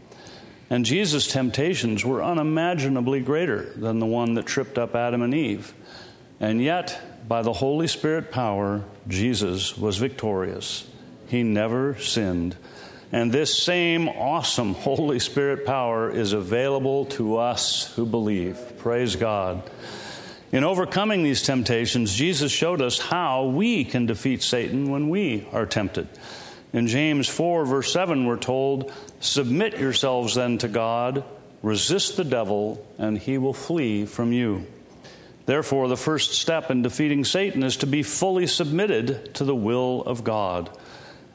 And 0.70 0.84
Jesus' 0.84 1.26
temptations 1.26 2.04
were 2.04 2.22
unimaginably 2.22 3.20
greater 3.20 3.72
than 3.74 3.98
the 3.98 4.06
one 4.06 4.34
that 4.34 4.46
tripped 4.46 4.78
up 4.78 4.94
Adam 4.94 5.20
and 5.20 5.34
Eve. 5.34 5.74
And 6.38 6.62
yet, 6.62 7.28
by 7.28 7.42
the 7.42 7.52
Holy 7.52 7.88
Spirit 7.88 8.30
power, 8.30 8.84
Jesus 9.08 9.76
was 9.76 9.98
victorious. 9.98 10.88
He 11.26 11.42
never 11.42 11.98
sinned. 11.98 12.56
And 13.12 13.32
this 13.32 13.60
same 13.60 14.08
awesome 14.08 14.74
Holy 14.86 15.18
Spirit 15.18 15.66
power 15.66 16.08
is 16.08 16.32
available 16.32 17.06
to 17.06 17.38
us 17.38 17.92
who 17.96 18.06
believe. 18.06 18.78
Praise 18.78 19.16
God. 19.16 19.68
In 20.52 20.64
overcoming 20.64 21.22
these 21.22 21.42
temptations, 21.42 22.14
Jesus 22.14 22.50
showed 22.50 22.80
us 22.80 22.98
how 22.98 23.46
we 23.46 23.84
can 23.84 24.06
defeat 24.06 24.42
Satan 24.42 24.90
when 24.90 25.08
we 25.08 25.46
are 25.52 25.66
tempted. 25.66 26.08
In 26.72 26.86
James 26.86 27.28
4, 27.28 27.64
verse 27.64 27.92
7, 27.92 28.26
we're 28.26 28.36
told, 28.36 28.92
Submit 29.18 29.78
yourselves 29.78 30.36
then 30.36 30.58
to 30.58 30.68
God, 30.68 31.24
resist 31.62 32.16
the 32.16 32.24
devil, 32.24 32.86
and 32.96 33.18
he 33.18 33.38
will 33.38 33.54
flee 33.54 34.06
from 34.06 34.32
you. 34.32 34.66
Therefore, 35.46 35.88
the 35.88 35.96
first 35.96 36.32
step 36.32 36.70
in 36.70 36.82
defeating 36.82 37.24
Satan 37.24 37.64
is 37.64 37.78
to 37.78 37.86
be 37.86 38.04
fully 38.04 38.46
submitted 38.46 39.34
to 39.34 39.44
the 39.44 39.54
will 39.54 40.02
of 40.02 40.22
God. 40.22 40.70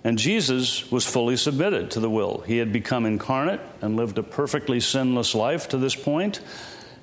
And 0.05 0.17
Jesus 0.17 0.89
was 0.89 1.05
fully 1.05 1.35
submitted 1.35 1.91
to 1.91 1.99
the 1.99 2.09
will. 2.09 2.41
He 2.47 2.57
had 2.57 2.71
become 2.71 3.05
incarnate 3.05 3.59
and 3.81 3.97
lived 3.97 4.17
a 4.17 4.23
perfectly 4.23 4.79
sinless 4.79 5.35
life 5.35 5.67
to 5.69 5.77
this 5.77 5.95
point. 5.95 6.39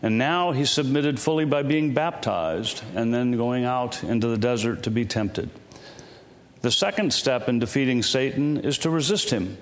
And 0.01 0.16
now 0.18 0.53
he 0.53 0.64
submitted 0.64 1.21
fully 1.21 1.45
by 1.45 1.64
being 1.64 1.92
baptized 1.95 2.83
and 2.95 3.12
then 3.12 3.33
going 3.33 3.64
out 3.64 4.03
into 4.05 4.29
the 4.29 4.38
desert 4.38 4.85
to 4.85 4.90
be 4.90 5.05
tempted. 5.05 5.51
The 6.62 6.70
second 6.70 7.12
step 7.12 7.48
in 7.48 7.59
defeating 7.59 8.05
Satan 8.05 8.59
is 8.59 8.79
to 8.79 8.90
resist 8.90 9.31
him. 9.31 9.59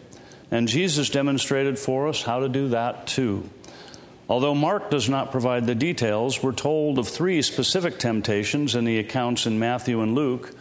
And 0.51 0.69
Jesus 0.69 1.09
demonstrated 1.09 1.79
for 1.79 2.09
us 2.09 2.23
how 2.23 2.41
to 2.41 2.49
do 2.49 2.69
that 2.69 3.07
too. 3.07 3.49
Although 4.29 4.55
Mark 4.55 4.91
does 4.91 5.09
not 5.09 5.33
provide 5.33 5.67
the 5.67 5.75
details, 5.75 6.43
we're 6.43 6.53
told 6.53 6.99
of 6.99 7.09
three 7.09 7.41
specific 7.41 7.99
temptations 7.99 8.75
in 8.75 8.85
the 8.85 8.99
accounts 8.99 9.47
in 9.47 9.59
Matthew 9.59 10.03
and 10.03 10.15
Luke. 10.15 10.55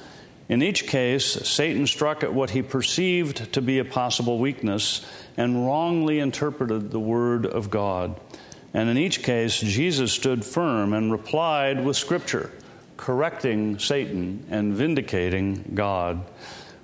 In 0.47 0.63
each 0.63 0.87
case, 0.87 1.25
Satan 1.25 1.85
struck 1.85 2.23
at 2.23 2.33
what 2.33 2.51
he 2.51 2.61
perceived 2.61 3.51
to 3.53 3.61
be 3.61 3.77
a 3.79 3.85
possible 3.85 4.39
weakness 4.39 5.05
and 5.37 5.65
wrongly 5.65 6.19
interpreted 6.19 6.89
the 6.89 6.99
word 6.99 7.45
of 7.45 7.69
God. 7.69 8.19
And 8.73 8.89
in 8.89 8.97
each 8.97 9.23
case, 9.23 9.59
Jesus 9.59 10.13
stood 10.13 10.45
firm 10.45 10.93
and 10.93 11.11
replied 11.11 11.83
with 11.83 11.97
Scripture, 11.97 12.51
correcting 12.99 13.79
Satan 13.79 14.45
and 14.49 14.73
vindicating 14.73 15.71
God. 15.73 16.25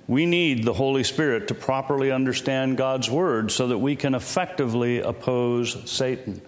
We 0.08 0.24
need 0.24 0.64
the 0.64 0.72
Holy 0.72 1.04
Spirit 1.04 1.48
to 1.48 1.54
properly 1.54 2.10
understand 2.10 2.78
God's 2.78 3.10
Word 3.10 3.52
so 3.52 3.68
that 3.68 3.78
we 3.78 3.96
can 3.96 4.14
effectively 4.14 5.00
oppose 5.00 5.90
Satan. 5.90 6.40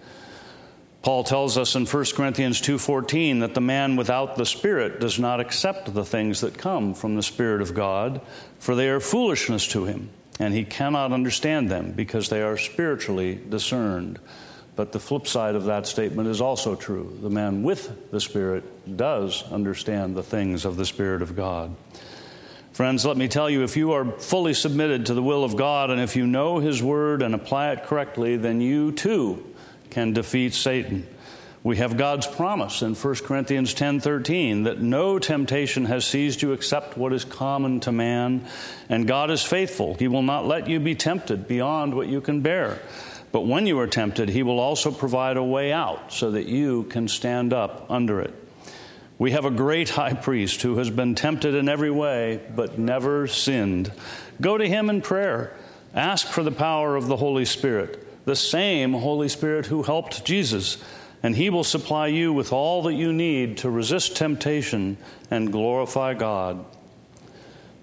Paul 1.03 1.23
tells 1.23 1.55
us 1.55 1.75
in 1.75 1.85
1 1.85 2.15
Corinthians 2.15 2.59
2:14 2.61 3.41
that 3.41 3.53
the 3.53 3.61
man 3.61 3.95
without 3.95 4.37
the 4.37 4.45
spirit 4.45 4.99
does 4.99 5.19
not 5.19 5.39
accept 5.39 5.93
the 5.93 6.03
things 6.03 6.41
that 6.41 6.57
come 6.57 6.95
from 6.95 7.15
the 7.15 7.23
spirit 7.23 7.61
of 7.61 7.75
God 7.75 8.21
for 8.57 8.75
they 8.75 8.89
are 8.89 8.99
foolishness 8.99 9.67
to 9.67 9.85
him 9.85 10.09
and 10.39 10.53
he 10.53 10.65
cannot 10.65 11.13
understand 11.13 11.69
them 11.69 11.91
because 11.91 12.29
they 12.29 12.41
are 12.41 12.57
spiritually 12.57 13.39
discerned. 13.49 14.19
But 14.79 14.93
the 14.93 14.99
flip 15.01 15.27
side 15.27 15.55
of 15.55 15.65
that 15.65 15.87
statement 15.87 16.29
is 16.29 16.39
also 16.39 16.73
true. 16.73 17.13
The 17.21 17.29
man 17.29 17.63
with 17.63 18.11
the 18.11 18.21
Spirit 18.21 18.95
does 18.95 19.43
understand 19.51 20.15
the 20.15 20.23
things 20.23 20.63
of 20.63 20.77
the 20.77 20.85
Spirit 20.85 21.21
of 21.21 21.35
God. 21.35 21.75
Friends, 22.71 23.05
let 23.05 23.17
me 23.17 23.27
tell 23.27 23.49
you 23.49 23.63
if 23.63 23.75
you 23.75 23.91
are 23.91 24.05
fully 24.05 24.53
submitted 24.53 25.07
to 25.07 25.13
the 25.13 25.21
will 25.21 25.43
of 25.43 25.57
God 25.57 25.89
and 25.89 25.99
if 25.99 26.15
you 26.15 26.25
know 26.25 26.59
His 26.59 26.81
Word 26.81 27.21
and 27.21 27.35
apply 27.35 27.73
it 27.73 27.83
correctly, 27.83 28.37
then 28.37 28.61
you 28.61 28.93
too 28.93 29.45
can 29.89 30.13
defeat 30.13 30.53
Satan. 30.53 31.05
We 31.61 31.75
have 31.75 31.97
God's 31.97 32.25
promise 32.25 32.81
in 32.81 32.95
1 32.95 33.15
Corinthians 33.25 33.73
10:13 33.73 34.63
that 34.63 34.79
no 34.79 35.19
temptation 35.19 35.87
has 35.87 36.05
seized 36.05 36.41
you 36.41 36.53
except 36.53 36.97
what 36.97 37.11
is 37.11 37.25
common 37.25 37.81
to 37.81 37.91
man, 37.91 38.45
and 38.87 39.05
God 39.05 39.29
is 39.29 39.43
faithful. 39.43 39.95
He 39.95 40.07
will 40.07 40.21
not 40.21 40.47
let 40.47 40.69
you 40.69 40.79
be 40.79 40.95
tempted 40.95 41.49
beyond 41.49 41.95
what 41.95 42.07
you 42.07 42.21
can 42.21 42.39
bear. 42.39 42.79
But 43.31 43.45
when 43.45 43.67
you 43.67 43.79
are 43.79 43.87
tempted, 43.87 44.29
he 44.29 44.43
will 44.43 44.59
also 44.59 44.91
provide 44.91 45.37
a 45.37 45.43
way 45.43 45.71
out 45.71 46.11
so 46.11 46.31
that 46.31 46.47
you 46.47 46.83
can 46.83 47.07
stand 47.07 47.53
up 47.53 47.85
under 47.89 48.19
it. 48.19 48.33
We 49.19 49.31
have 49.31 49.45
a 49.45 49.51
great 49.51 49.89
high 49.89 50.13
priest 50.13 50.61
who 50.61 50.77
has 50.77 50.89
been 50.89 51.13
tempted 51.13 51.53
in 51.53 51.67
every 51.67 51.91
way, 51.91 52.41
but 52.55 52.79
never 52.79 53.27
sinned. 53.27 53.91
Go 54.39 54.57
to 54.57 54.67
him 54.67 54.89
in 54.89 55.01
prayer. 55.01 55.53
Ask 55.93 56.27
for 56.27 56.41
the 56.41 56.51
power 56.51 56.95
of 56.95 57.07
the 57.07 57.17
Holy 57.17 57.45
Spirit, 57.45 58.25
the 58.25 58.35
same 58.35 58.93
Holy 58.93 59.27
Spirit 59.27 59.65
who 59.65 59.83
helped 59.83 60.23
Jesus, 60.23 60.77
and 61.21 61.35
he 61.35 61.49
will 61.49 61.65
supply 61.65 62.07
you 62.07 62.31
with 62.31 62.53
all 62.53 62.83
that 62.83 62.93
you 62.93 63.11
need 63.11 63.57
to 63.57 63.69
resist 63.69 64.15
temptation 64.15 64.97
and 65.29 65.51
glorify 65.51 66.13
God. 66.13 66.63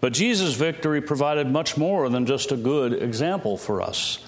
But 0.00 0.14
Jesus' 0.14 0.54
victory 0.54 1.02
provided 1.02 1.50
much 1.50 1.76
more 1.76 2.08
than 2.08 2.26
just 2.26 2.52
a 2.52 2.56
good 2.56 2.94
example 2.94 3.56
for 3.58 3.82
us. 3.82 4.24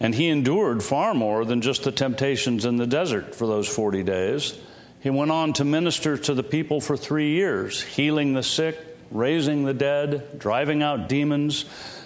And 0.00 0.14
he 0.14 0.28
endured 0.28 0.82
far 0.82 1.14
more 1.14 1.44
than 1.44 1.60
just 1.60 1.84
the 1.84 1.92
temptations 1.92 2.64
in 2.64 2.76
the 2.76 2.86
desert 2.86 3.34
for 3.34 3.46
those 3.46 3.68
40 3.68 4.02
days. 4.04 4.58
He 5.00 5.10
went 5.10 5.30
on 5.30 5.52
to 5.54 5.64
minister 5.64 6.16
to 6.16 6.34
the 6.34 6.42
people 6.42 6.80
for 6.80 6.96
three 6.96 7.30
years, 7.30 7.82
healing 7.82 8.34
the 8.34 8.42
sick, 8.42 8.78
raising 9.10 9.64
the 9.64 9.74
dead, 9.74 10.38
driving 10.38 10.82
out 10.82 11.08
demons, 11.08 11.64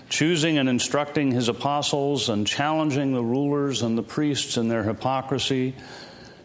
choosing 0.08 0.58
and 0.58 0.68
instructing 0.68 1.30
his 1.30 1.48
apostles, 1.48 2.28
and 2.28 2.46
challenging 2.46 3.12
the 3.12 3.24
rulers 3.24 3.82
and 3.82 3.96
the 3.96 4.02
priests 4.02 4.56
in 4.56 4.68
their 4.68 4.82
hypocrisy. 4.82 5.74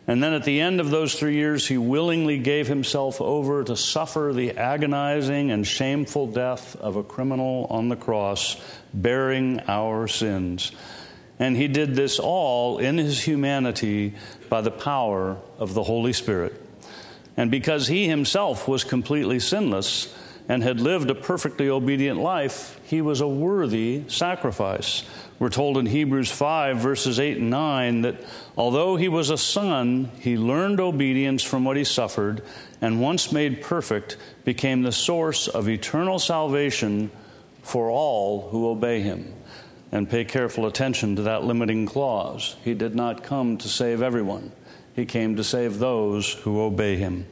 And 0.08 0.24
then 0.24 0.32
at 0.34 0.46
the 0.46 0.62
end 0.62 0.80
of 0.80 0.90
those 0.90 1.16
three 1.16 1.36
years, 1.36 1.68
he 1.68 1.78
willingly 1.78 2.40
gave 2.40 2.68
himself 2.68 3.20
over 3.20 3.66
to 3.66 3.76
suffer 3.76 4.32
the 4.34 4.58
agonizing 4.58 5.52
and 5.52 5.68
shameful 5.68 6.28
death 6.28 6.78
of 6.78 6.96
a 6.96 7.04
criminal 7.04 7.68
on 7.70 7.90
the 7.90 7.98
cross, 7.98 8.56
bearing 8.94 9.60
our 9.68 10.08
sins. 10.08 10.72
And 11.40 11.56
he 11.56 11.68
did 11.68 11.96
this 11.96 12.20
all 12.20 12.80
in 12.80 12.98
his 12.98 13.22
humanity 13.22 14.14
by 14.50 14.62
the 14.62 14.72
power 14.72 15.38
of 15.60 15.74
the 15.74 15.84
Holy 15.84 16.14
Spirit. 16.14 16.62
And 17.36 17.52
because 17.52 17.88
he 17.88 18.08
himself 18.08 18.68
was 18.68 18.84
completely 18.84 19.40
sinless 19.40 20.14
and 20.50 20.64
had 20.64 20.80
lived 20.80 21.12
a 21.12 21.16
perfectly 21.16 21.70
obedient 21.70 22.20
life, 22.20 22.80
he 22.86 23.02
was 23.02 23.22
a 23.22 23.28
worthy 23.28 24.04
sacrifice. 24.08 25.04
We're 25.38 25.50
told 25.50 25.78
in 25.78 25.86
Hebrews 25.86 26.32
5, 26.32 26.78
verses 26.78 27.20
8 27.20 27.38
and 27.38 27.52
9, 27.52 28.02
that 28.02 28.16
although 28.56 28.96
he 28.96 29.08
was 29.08 29.30
a 29.30 29.38
son, 29.38 30.10
he 30.20 30.36
learned 30.36 30.80
obedience 30.80 31.44
from 31.44 31.64
what 31.64 31.78
he 31.78 31.84
suffered, 31.84 32.42
and 32.82 33.00
once 33.00 33.32
made 33.32 33.62
perfect, 33.62 34.18
became 34.46 34.82
the 34.82 34.92
source 34.92 35.48
of 35.48 35.70
eternal 35.70 36.18
salvation 36.18 37.12
for 37.62 37.92
all 37.92 38.50
who 38.50 38.68
obey 38.70 39.02
him 39.02 39.37
and 39.92 40.10
pay 40.10 40.26
careful 40.26 40.66
attention 40.66 41.16
to 41.16 41.24
that 41.24 41.44
limiting 41.44 41.86
clause. 41.86 42.56
He 42.64 42.74
did 42.74 42.96
not 42.96 43.24
come 43.24 43.58
to 43.58 43.68
save 43.68 44.02
everyone, 44.02 44.52
He 44.96 45.06
came 45.06 45.36
to 45.36 45.44
save 45.44 45.80
those 45.80 46.34
who 46.34 46.62
obey 46.62 46.98
Him. 46.98 47.26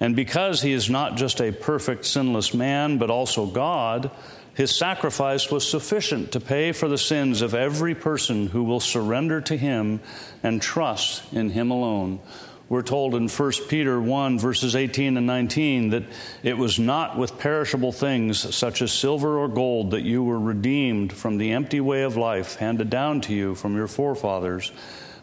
And 0.00 0.14
because 0.14 0.62
he 0.62 0.72
is 0.72 0.88
not 0.88 1.16
just 1.16 1.40
a 1.40 1.52
perfect, 1.52 2.04
sinless 2.04 2.54
man, 2.54 2.98
but 2.98 3.10
also 3.10 3.46
God, 3.46 4.10
his 4.54 4.74
sacrifice 4.74 5.50
was 5.50 5.68
sufficient 5.68 6.32
to 6.32 6.40
pay 6.40 6.72
for 6.72 6.88
the 6.88 6.98
sins 6.98 7.42
of 7.42 7.54
every 7.54 7.94
person 7.94 8.48
who 8.48 8.64
will 8.64 8.80
surrender 8.80 9.40
to 9.42 9.56
him 9.56 10.00
and 10.42 10.62
trust 10.62 11.32
in 11.32 11.50
him 11.50 11.70
alone. 11.70 12.20
We're 12.68 12.82
told 12.82 13.14
in 13.14 13.28
1 13.28 13.52
Peter 13.68 13.98
1, 13.98 14.38
verses 14.38 14.76
18 14.76 15.16
and 15.16 15.26
19, 15.26 15.90
that 15.90 16.02
it 16.42 16.58
was 16.58 16.78
not 16.78 17.16
with 17.16 17.38
perishable 17.38 17.92
things 17.92 18.54
such 18.54 18.82
as 18.82 18.92
silver 18.92 19.38
or 19.38 19.48
gold 19.48 19.92
that 19.92 20.02
you 20.02 20.22
were 20.22 20.38
redeemed 20.38 21.10
from 21.10 21.38
the 21.38 21.52
empty 21.52 21.80
way 21.80 22.02
of 22.02 22.18
life 22.18 22.56
handed 22.56 22.90
down 22.90 23.22
to 23.22 23.32
you 23.32 23.54
from 23.54 23.74
your 23.74 23.86
forefathers, 23.86 24.70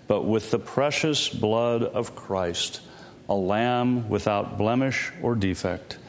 but 0.07 0.23
with 0.25 0.49
the 0.49 0.57
precious 0.57 1.29
blood 1.29 1.83
of 1.83 2.15
Christ, 2.15 2.81
a 3.29 3.35
lamb 3.35 4.09
without 4.09 4.57
blemish 4.57 5.11
or 5.21 5.35
defect. 5.35 5.99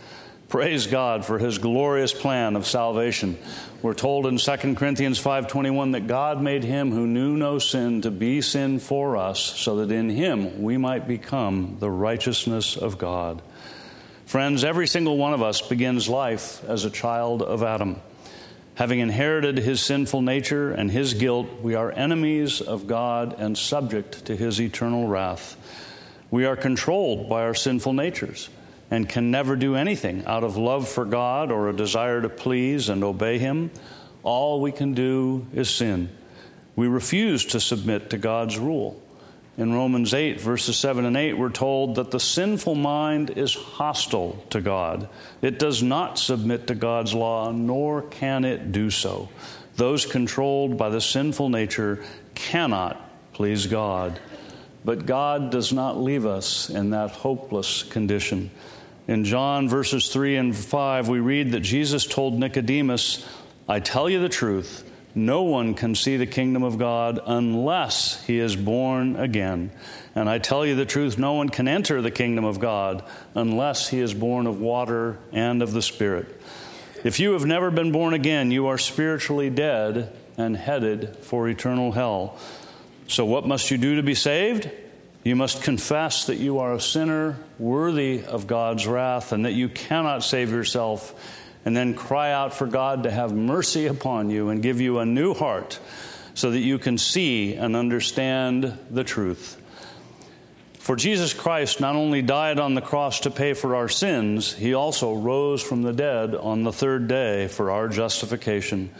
Praise 0.48 0.86
God 0.86 1.24
for 1.24 1.40
his 1.40 1.58
glorious 1.58 2.12
plan 2.12 2.54
of 2.54 2.68
salvation. 2.68 3.36
We're 3.82 3.94
told 3.94 4.26
in 4.26 4.38
2 4.38 4.76
Corinthians 4.76 5.18
5:21 5.18 5.90
that 5.90 6.06
God 6.06 6.40
made 6.40 6.62
him 6.62 6.92
who 6.92 7.04
knew 7.04 7.36
no 7.36 7.58
sin 7.58 8.00
to 8.02 8.12
be 8.12 8.40
sin 8.40 8.78
for 8.78 9.16
us 9.16 9.40
so 9.40 9.76
that 9.76 9.90
in 9.90 10.08
him 10.08 10.62
we 10.62 10.76
might 10.76 11.08
become 11.08 11.78
the 11.80 11.90
righteousness 11.90 12.76
of 12.76 12.96
God. 12.96 13.42
Friends, 14.24 14.62
every 14.62 14.86
single 14.86 15.16
one 15.16 15.34
of 15.34 15.42
us 15.42 15.60
begins 15.60 16.08
life 16.08 16.62
as 16.68 16.84
a 16.84 16.90
child 16.90 17.42
of 17.42 17.64
Adam. 17.64 17.96
Having 18.76 19.00
inherited 19.00 19.58
his 19.58 19.80
sinful 19.80 20.22
nature 20.22 20.70
and 20.70 20.92
his 20.92 21.14
guilt, 21.14 21.48
we 21.60 21.74
are 21.74 21.90
enemies 21.90 22.60
of 22.60 22.86
God 22.86 23.34
and 23.38 23.58
subject 23.58 24.24
to 24.26 24.36
his 24.36 24.60
eternal 24.60 25.08
wrath. 25.08 25.56
We 26.30 26.44
are 26.44 26.56
controlled 26.56 27.28
by 27.28 27.42
our 27.42 27.54
sinful 27.54 27.94
natures 27.94 28.48
and 28.90 29.08
can 29.08 29.30
never 29.30 29.56
do 29.56 29.74
anything 29.74 30.24
out 30.26 30.44
of 30.44 30.56
love 30.56 30.88
for 30.88 31.04
God 31.04 31.50
or 31.50 31.68
a 31.68 31.76
desire 31.76 32.20
to 32.20 32.28
please 32.28 32.88
and 32.88 33.02
obey 33.02 33.38
Him, 33.38 33.70
all 34.22 34.60
we 34.60 34.72
can 34.72 34.94
do 34.94 35.46
is 35.54 35.68
sin. 35.68 36.08
We 36.74 36.88
refuse 36.88 37.44
to 37.46 37.60
submit 37.60 38.10
to 38.10 38.18
God's 38.18 38.58
rule. 38.58 39.02
In 39.58 39.72
Romans 39.72 40.12
8, 40.12 40.38
verses 40.38 40.76
7 40.76 41.06
and 41.06 41.16
8, 41.16 41.32
we're 41.32 41.48
told 41.48 41.94
that 41.94 42.10
the 42.10 42.20
sinful 42.20 42.74
mind 42.74 43.30
is 43.30 43.54
hostile 43.54 44.44
to 44.50 44.60
God. 44.60 45.08
It 45.40 45.58
does 45.58 45.82
not 45.82 46.18
submit 46.18 46.66
to 46.66 46.74
God's 46.74 47.14
law, 47.14 47.50
nor 47.52 48.02
can 48.02 48.44
it 48.44 48.70
do 48.70 48.90
so. 48.90 49.30
Those 49.76 50.04
controlled 50.04 50.76
by 50.76 50.90
the 50.90 51.00
sinful 51.00 51.48
nature 51.48 52.04
cannot 52.34 53.00
please 53.32 53.66
God. 53.66 54.20
But 54.84 55.06
God 55.06 55.50
does 55.50 55.72
not 55.72 55.98
leave 55.98 56.26
us 56.26 56.68
in 56.68 56.90
that 56.90 57.10
hopeless 57.10 57.82
condition. 57.82 58.50
In 59.08 59.24
John 59.24 59.68
verses 59.68 60.12
3 60.12 60.36
and 60.36 60.56
5, 60.56 61.08
we 61.08 61.20
read 61.20 61.52
that 61.52 61.60
Jesus 61.60 62.06
told 62.06 62.38
Nicodemus, 62.38 63.24
I 63.68 63.78
tell 63.78 64.10
you 64.10 64.20
the 64.20 64.28
truth, 64.28 64.82
no 65.14 65.44
one 65.44 65.74
can 65.74 65.94
see 65.94 66.16
the 66.16 66.26
kingdom 66.26 66.62
of 66.62 66.76
God 66.76 67.20
unless 67.24 68.22
he 68.26 68.38
is 68.38 68.56
born 68.56 69.16
again. 69.16 69.70
And 70.14 70.28
I 70.28 70.38
tell 70.38 70.66
you 70.66 70.74
the 70.74 70.84
truth, 70.84 71.18
no 71.18 71.34
one 71.34 71.48
can 71.48 71.68
enter 71.68 72.02
the 72.02 72.10
kingdom 72.10 72.44
of 72.44 72.58
God 72.58 73.04
unless 73.34 73.88
he 73.88 74.00
is 74.00 74.12
born 74.12 74.46
of 74.46 74.60
water 74.60 75.18
and 75.32 75.62
of 75.62 75.72
the 75.72 75.82
Spirit. 75.82 76.40
If 77.04 77.20
you 77.20 77.32
have 77.32 77.46
never 77.46 77.70
been 77.70 77.92
born 77.92 78.12
again, 78.12 78.50
you 78.50 78.66
are 78.66 78.78
spiritually 78.78 79.50
dead 79.50 80.12
and 80.36 80.56
headed 80.56 81.16
for 81.18 81.48
eternal 81.48 81.92
hell. 81.92 82.38
So, 83.08 83.24
what 83.24 83.46
must 83.46 83.70
you 83.70 83.78
do 83.78 83.96
to 83.96 84.02
be 84.02 84.14
saved? 84.14 84.68
You 85.26 85.34
must 85.34 85.64
confess 85.64 86.26
that 86.26 86.36
you 86.36 86.60
are 86.60 86.72
a 86.72 86.80
sinner 86.80 87.36
worthy 87.58 88.22
of 88.22 88.46
God's 88.46 88.86
wrath 88.86 89.32
and 89.32 89.44
that 89.44 89.54
you 89.54 89.68
cannot 89.68 90.22
save 90.22 90.52
yourself, 90.52 91.12
and 91.64 91.76
then 91.76 91.94
cry 91.94 92.30
out 92.30 92.54
for 92.54 92.68
God 92.68 93.02
to 93.02 93.10
have 93.10 93.32
mercy 93.32 93.86
upon 93.86 94.30
you 94.30 94.50
and 94.50 94.62
give 94.62 94.80
you 94.80 95.00
a 95.00 95.04
new 95.04 95.34
heart 95.34 95.80
so 96.34 96.52
that 96.52 96.60
you 96.60 96.78
can 96.78 96.96
see 96.96 97.54
and 97.54 97.74
understand 97.74 98.78
the 98.88 99.02
truth. 99.02 99.60
For 100.78 100.94
Jesus 100.94 101.34
Christ 101.34 101.80
not 101.80 101.96
only 101.96 102.22
died 102.22 102.60
on 102.60 102.74
the 102.74 102.80
cross 102.80 103.18
to 103.20 103.30
pay 103.32 103.52
for 103.52 103.74
our 103.74 103.88
sins, 103.88 104.52
he 104.52 104.74
also 104.74 105.12
rose 105.12 105.60
from 105.60 105.82
the 105.82 105.92
dead 105.92 106.36
on 106.36 106.62
the 106.62 106.72
third 106.72 107.08
day 107.08 107.48
for 107.48 107.72
our 107.72 107.88
justification. 107.88 108.90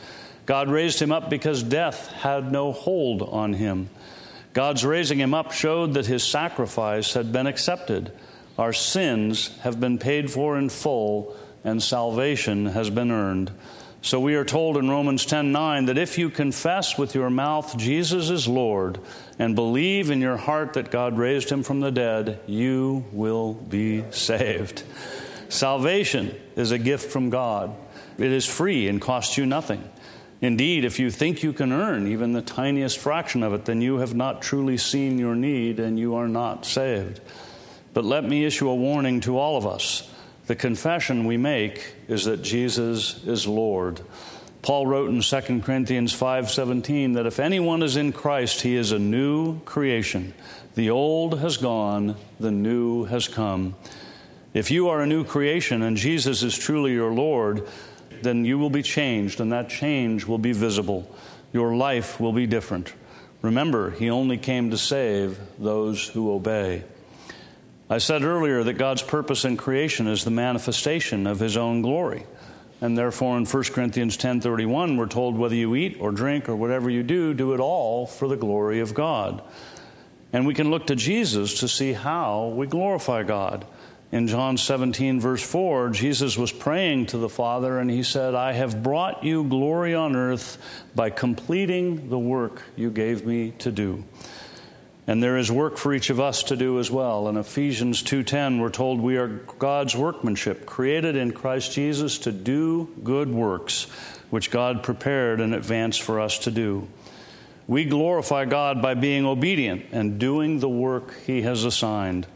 God 0.45 0.71
raised 0.71 1.01
him 1.01 1.13
up 1.13 1.31
because 1.31 1.63
death 1.63 2.09
had 2.09 2.51
no 2.51 2.73
hold 2.73 3.23
on 3.23 3.53
him. 3.53 3.91
God's 4.57 4.87
raising 4.87 5.19
him 5.19 5.35
up 5.35 5.53
showed 5.53 5.93
that 5.93 6.07
his 6.07 6.25
sacrifice 6.25 7.13
had 7.13 7.31
been 7.31 7.47
accepted. 7.47 8.11
Our 8.57 8.73
sins 8.73 9.55
have 9.59 9.79
been 9.79 9.99
paid 9.99 10.31
for 10.31 10.57
in 10.57 10.71
full, 10.71 11.37
and 11.63 11.83
salvation 11.83 12.65
has 12.65 12.89
been 12.89 13.11
earned. 13.11 13.51
So 14.01 14.19
we 14.19 14.35
are 14.35 14.47
told 14.47 14.79
in 14.79 14.89
Romans 14.89 15.27
10:9 15.27 15.85
that 15.85 15.99
if 15.99 16.17
you 16.17 16.31
confess 16.31 16.97
with 16.97 17.15
your 17.15 17.29
mouth 17.29 17.77
Jesus 17.77 18.31
is 18.31 18.49
Lord 18.49 18.99
and 19.39 19.55
believe 19.55 20.11
in 20.11 20.23
your 20.23 20.39
heart 20.39 20.73
that 20.73 20.91
God 20.91 21.19
raised 21.19 21.51
him 21.51 21.63
from 21.63 21.81
the 21.81 21.93
dead, 21.93 22.41
you 22.47 23.05
will 23.13 23.53
be 23.53 24.05
saved. 24.11 24.85
Salvation 25.51 26.35
is 26.57 26.71
a 26.71 26.79
gift 26.79 27.13
from 27.13 27.29
God. 27.29 27.75
It 28.17 28.33
is 28.33 28.47
free 28.47 28.89
and 28.89 29.03
costs 29.03 29.37
you 29.37 29.45
nothing. 29.45 29.85
Indeed, 30.41 30.85
if 30.85 30.99
you 30.99 31.11
think 31.11 31.43
you 31.43 31.53
can 31.53 31.73
earn 31.73 32.07
even 32.07 32.33
the 32.33 32.43
tiniest 32.43 32.99
fraction 32.99 33.43
of 33.43 33.55
it, 33.55 33.65
then 33.65 33.81
you 33.81 33.99
have 33.99 34.15
not 34.15 34.43
truly 34.43 34.77
seen 34.77 35.19
your 35.19 35.35
need 35.35 35.81
and 35.81 35.99
you 35.99 36.15
are 36.15 36.29
not 36.29 36.67
saved. 36.67 37.21
But 37.95 38.05
let 38.05 38.25
me 38.25 38.45
issue 38.45 38.69
a 38.69 38.75
warning 38.75 39.21
to 39.23 39.39
all 39.39 39.57
of 39.57 39.67
us. 39.67 40.11
The 40.47 40.55
confession 40.55 41.25
we 41.25 41.39
make 41.39 41.95
is 42.07 42.27
that 42.27 42.43
Jesus 42.43 43.25
is 43.25 43.47
Lord. 43.47 44.01
Paul 44.61 44.87
wrote 44.87 45.11
in 45.11 45.23
2 45.23 45.63
Corinthians 45.63 46.13
5:17 46.13 47.15
that 47.15 47.27
if 47.27 47.41
anyone 47.41 47.83
is 47.83 47.97
in 47.97 48.13
Christ, 48.13 48.61
he 48.61 48.77
is 48.77 48.93
a 48.93 48.99
new 48.99 49.61
creation. 49.61 50.35
The 50.75 50.91
old 50.91 51.39
has 51.39 51.57
gone, 51.57 52.17
the 52.39 52.51
new 52.51 53.05
has 53.05 53.29
come. 53.29 53.77
If 54.53 54.71
you 54.71 54.89
are 54.89 55.01
a 55.01 55.07
new 55.07 55.25
creation 55.25 55.83
and 55.83 55.97
Jesus 55.97 56.43
is 56.43 56.57
truly 56.57 56.93
your 56.93 57.13
Lord, 57.13 57.67
then 58.23 58.45
you 58.45 58.59
will 58.59 58.71
be 58.71 58.83
changed, 58.83 59.41
and 59.41 59.53
that 59.53 59.69
change 59.69 60.27
will 60.27 60.39
be 60.39 60.53
visible. 60.53 61.15
Your 61.53 61.75
life 61.75 62.21
will 62.21 62.33
be 62.33 62.47
different. 62.47 62.93
Remember, 63.43 63.91
He 63.91 64.11
only 64.11 64.39
came 64.39 64.71
to 64.71 64.79
save 64.79 65.39
those 65.59 66.09
who 66.09 66.33
obey. 66.33 66.85
I 67.89 67.99
said 67.99 68.23
earlier 68.23 68.65
that 68.65 68.75
God's 68.75 69.03
purpose 69.03 69.45
in 69.45 69.57
creation 69.57 70.09
is 70.09 70.25
the 70.25 70.31
manifestation 70.31 71.27
of 71.27 71.39
His 71.39 71.57
own 71.57 71.83
glory. 71.83 72.27
And 72.81 72.99
therefore, 72.99 73.39
in 73.39 73.47
1 73.47 73.73
Corinthians 73.73 74.17
10:31, 74.17 74.97
we're 74.97 75.07
told 75.07 75.39
whether 75.39 75.55
you 75.55 75.75
eat 75.75 75.97
or 76.01 76.11
drink 76.11 76.49
or 76.49 76.57
whatever 76.57 76.91
you 76.91 77.03
do, 77.03 77.33
do 77.33 77.55
it 77.55 77.61
all 77.61 78.07
for 78.07 78.29
the 78.29 78.37
glory 78.37 78.81
of 78.81 78.93
God. 78.93 79.43
And 80.33 80.47
we 80.47 80.55
can 80.55 80.71
look 80.71 80.89
to 80.89 80.97
Jesus 80.97 81.61
to 81.61 81.69
see 81.69 81.93
how 81.93 82.53
we 82.55 82.67
glorify 82.67 83.23
God. 83.23 83.65
In 84.13 84.29
John 84.29 84.57
17, 84.57 85.21
verse 85.21 85.43
4, 85.43 85.91
Jesus 85.91 86.39
was 86.39 86.53
praying 86.53 87.07
to 87.07 87.19
the 87.19 87.29
Father 87.29 87.79
and 87.81 87.91
he 87.91 88.05
said, 88.05 88.35
I 88.35 88.53
have 88.53 88.83
brought 88.83 89.25
you 89.25 89.45
glory 89.45 89.95
on 89.95 90.15
earth 90.15 90.59
by 90.95 91.11
completing 91.11 92.09
the 92.09 92.19
work 92.19 92.63
you 92.77 92.91
gave 92.91 93.27
me 93.27 93.53
to 93.59 93.73
do. 93.73 94.05
And 95.09 95.23
there 95.23 95.37
is 95.37 95.51
work 95.51 95.77
for 95.77 95.93
each 95.93 96.11
of 96.11 96.21
us 96.21 96.45
to 96.45 96.57
do 96.57 96.79
as 96.79 96.91
well. 96.91 97.29
In 97.29 97.37
Ephesians 97.37 98.03
2:10 98.03 98.61
we're 98.61 98.71
told 98.71 99.01
we 99.01 99.17
are 99.17 99.29
God's 99.59 99.95
workmanship, 99.95 100.67
created 100.67 101.15
in 101.15 101.33
Christ 101.33 101.73
Jesus 101.73 102.19
to 102.19 102.33
do 102.33 102.89
good 103.05 103.29
works 103.29 103.85
which 104.31 104.51
God 104.51 104.83
prepared 104.83 105.41
in 105.41 105.55
advance 105.55 105.97
for 105.97 106.21
us 106.21 106.39
to 106.41 106.51
do. 106.51 106.89
We 107.69 107.85
glorify 107.85 108.45
God 108.45 108.83
by 108.83 108.95
being 108.95 109.25
obedient 109.25 109.87
and 109.93 110.19
doing 110.19 110.59
the 110.59 110.69
work 110.69 111.15
he 111.27 111.43
has 111.43 111.65
assigned. 111.65 112.27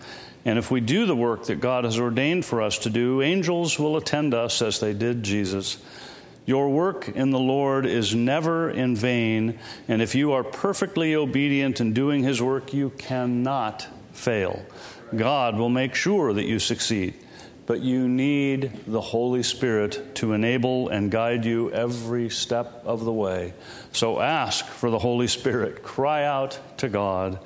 And 0.44 0.58
if 0.58 0.70
we 0.70 0.80
do 0.80 1.06
the 1.06 1.16
work 1.16 1.46
that 1.46 1.60
God 1.60 1.84
has 1.84 1.98
ordained 1.98 2.44
for 2.44 2.62
us 2.62 2.78
to 2.78 2.90
do, 2.90 3.20
angels 3.20 3.78
will 3.78 3.96
attend 3.96 4.32
us 4.32 4.62
as 4.62 4.80
they 4.80 4.94
did 4.94 5.22
Jesus. 5.22 5.76
Your 6.46 6.70
work 6.70 7.08
in 7.08 7.30
the 7.30 7.38
Lord 7.38 7.84
is 7.84 8.14
never 8.14 8.70
in 8.70 8.96
vain, 8.96 9.58
and 9.86 10.00
if 10.00 10.14
you 10.14 10.32
are 10.32 10.42
perfectly 10.42 11.14
obedient 11.14 11.80
in 11.80 11.92
doing 11.92 12.24
His 12.24 12.40
work, 12.40 12.72
you 12.72 12.90
cannot 12.90 13.86
fail. 14.12 14.64
God 15.14 15.56
will 15.56 15.68
make 15.68 15.94
sure 15.94 16.32
that 16.32 16.46
you 16.46 16.58
succeed, 16.58 17.14
but 17.66 17.82
you 17.82 18.08
need 18.08 18.72
the 18.86 19.00
Holy 19.00 19.42
Spirit 19.42 20.16
to 20.16 20.32
enable 20.32 20.88
and 20.88 21.10
guide 21.10 21.44
you 21.44 21.70
every 21.70 22.30
step 22.30 22.82
of 22.84 23.04
the 23.04 23.12
way. 23.12 23.52
So 23.92 24.20
ask 24.20 24.64
for 24.66 24.90
the 24.90 24.98
Holy 24.98 25.26
Spirit, 25.26 25.82
cry 25.82 26.24
out 26.24 26.58
to 26.78 26.88
God. 26.88 27.38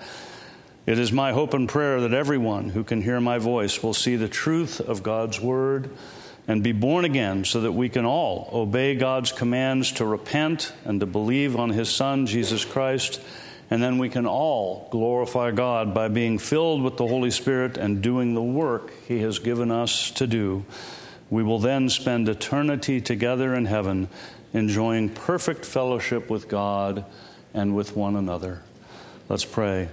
It 0.87 0.99
is 0.99 1.13
my 1.13 1.33
hope 1.33 1.55
and 1.55 1.69
prayer 1.69 2.01
that 2.03 2.13
everyone 2.13 2.69
who 2.69 2.85
can 2.85 3.01
hear 3.01 3.21
my 3.21 3.39
voice 3.39 3.83
will 3.83 3.95
see 3.95 4.17
the 4.17 4.29
truth 4.29 4.81
of 4.81 5.03
God's 5.03 5.41
word 5.41 5.89
and 6.47 6.63
be 6.63 6.73
born 6.73 7.07
again 7.07 7.47
so 7.47 7.63
that 7.63 7.73
we 7.73 7.89
can 7.89 8.05
all 8.05 8.51
obey 8.53 8.95
God's 8.95 9.33
commands 9.33 9.93
to 9.93 10.05
repent 10.05 10.75
and 10.85 11.01
to 11.01 11.07
believe 11.07 11.57
on 11.57 11.71
his 11.71 11.89
Son, 11.89 12.27
Jesus 12.27 12.67
Christ, 12.67 13.21
And 13.71 13.83
then 13.83 13.97
we 13.99 14.11
can 14.11 14.27
all 14.27 14.89
glorify 14.91 15.51
God 15.51 15.95
by 15.95 16.09
being 16.09 16.39
filled 16.39 16.83
with 16.83 16.99
the 16.99 17.07
Holy 17.07 17.31
Spirit 17.31 17.79
and 17.79 18.03
doing 18.03 18.35
the 18.35 18.43
work 18.43 18.93
He 19.09 19.21
has 19.21 19.39
given 19.39 19.71
us 19.71 20.11
to 20.13 20.27
do. 20.27 20.65
We 21.31 21.43
will 21.43 21.59
then 21.59 21.89
spend 21.89 22.29
eternity 22.29 23.01
together 23.01 23.55
in 23.55 23.65
heaven, 23.65 24.09
enjoying 24.53 25.09
perfect 25.09 25.65
fellowship 25.65 26.29
with 26.29 26.47
God 26.47 27.07
and 27.55 27.75
with 27.75 27.97
one 27.97 28.17
another. 28.17 28.63
Let's 29.31 29.47
pray. 29.47 29.89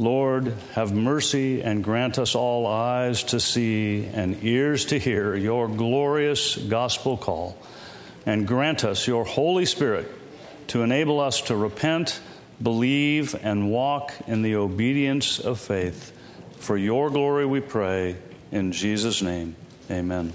Lord, 0.00 0.54
have 0.72 0.94
mercy 0.94 1.60
and 1.60 1.84
grant 1.84 2.18
us 2.18 2.34
all 2.34 2.66
eyes 2.66 3.22
to 3.24 3.38
see 3.38 4.06
and 4.06 4.42
ears 4.42 4.86
to 4.86 4.98
hear 4.98 5.36
your 5.36 5.68
glorious 5.68 6.56
gospel 6.56 7.18
call, 7.18 7.58
and 8.24 8.48
grant 8.48 8.82
us 8.82 9.06
your 9.06 9.24
Holy 9.26 9.66
Spirit 9.66 10.10
to 10.68 10.82
enable 10.82 11.20
us 11.20 11.42
to 11.42 11.54
repent, 11.54 12.18
believe, 12.62 13.34
and 13.44 13.70
walk 13.70 14.14
in 14.26 14.40
the 14.40 14.56
obedience 14.56 15.38
of 15.38 15.60
faith. 15.60 16.16
For 16.60 16.78
your 16.78 17.10
glory 17.10 17.44
we 17.44 17.60
pray, 17.60 18.16
in 18.50 18.72
Jesus' 18.72 19.20
name, 19.20 19.54
amen. 19.90 20.32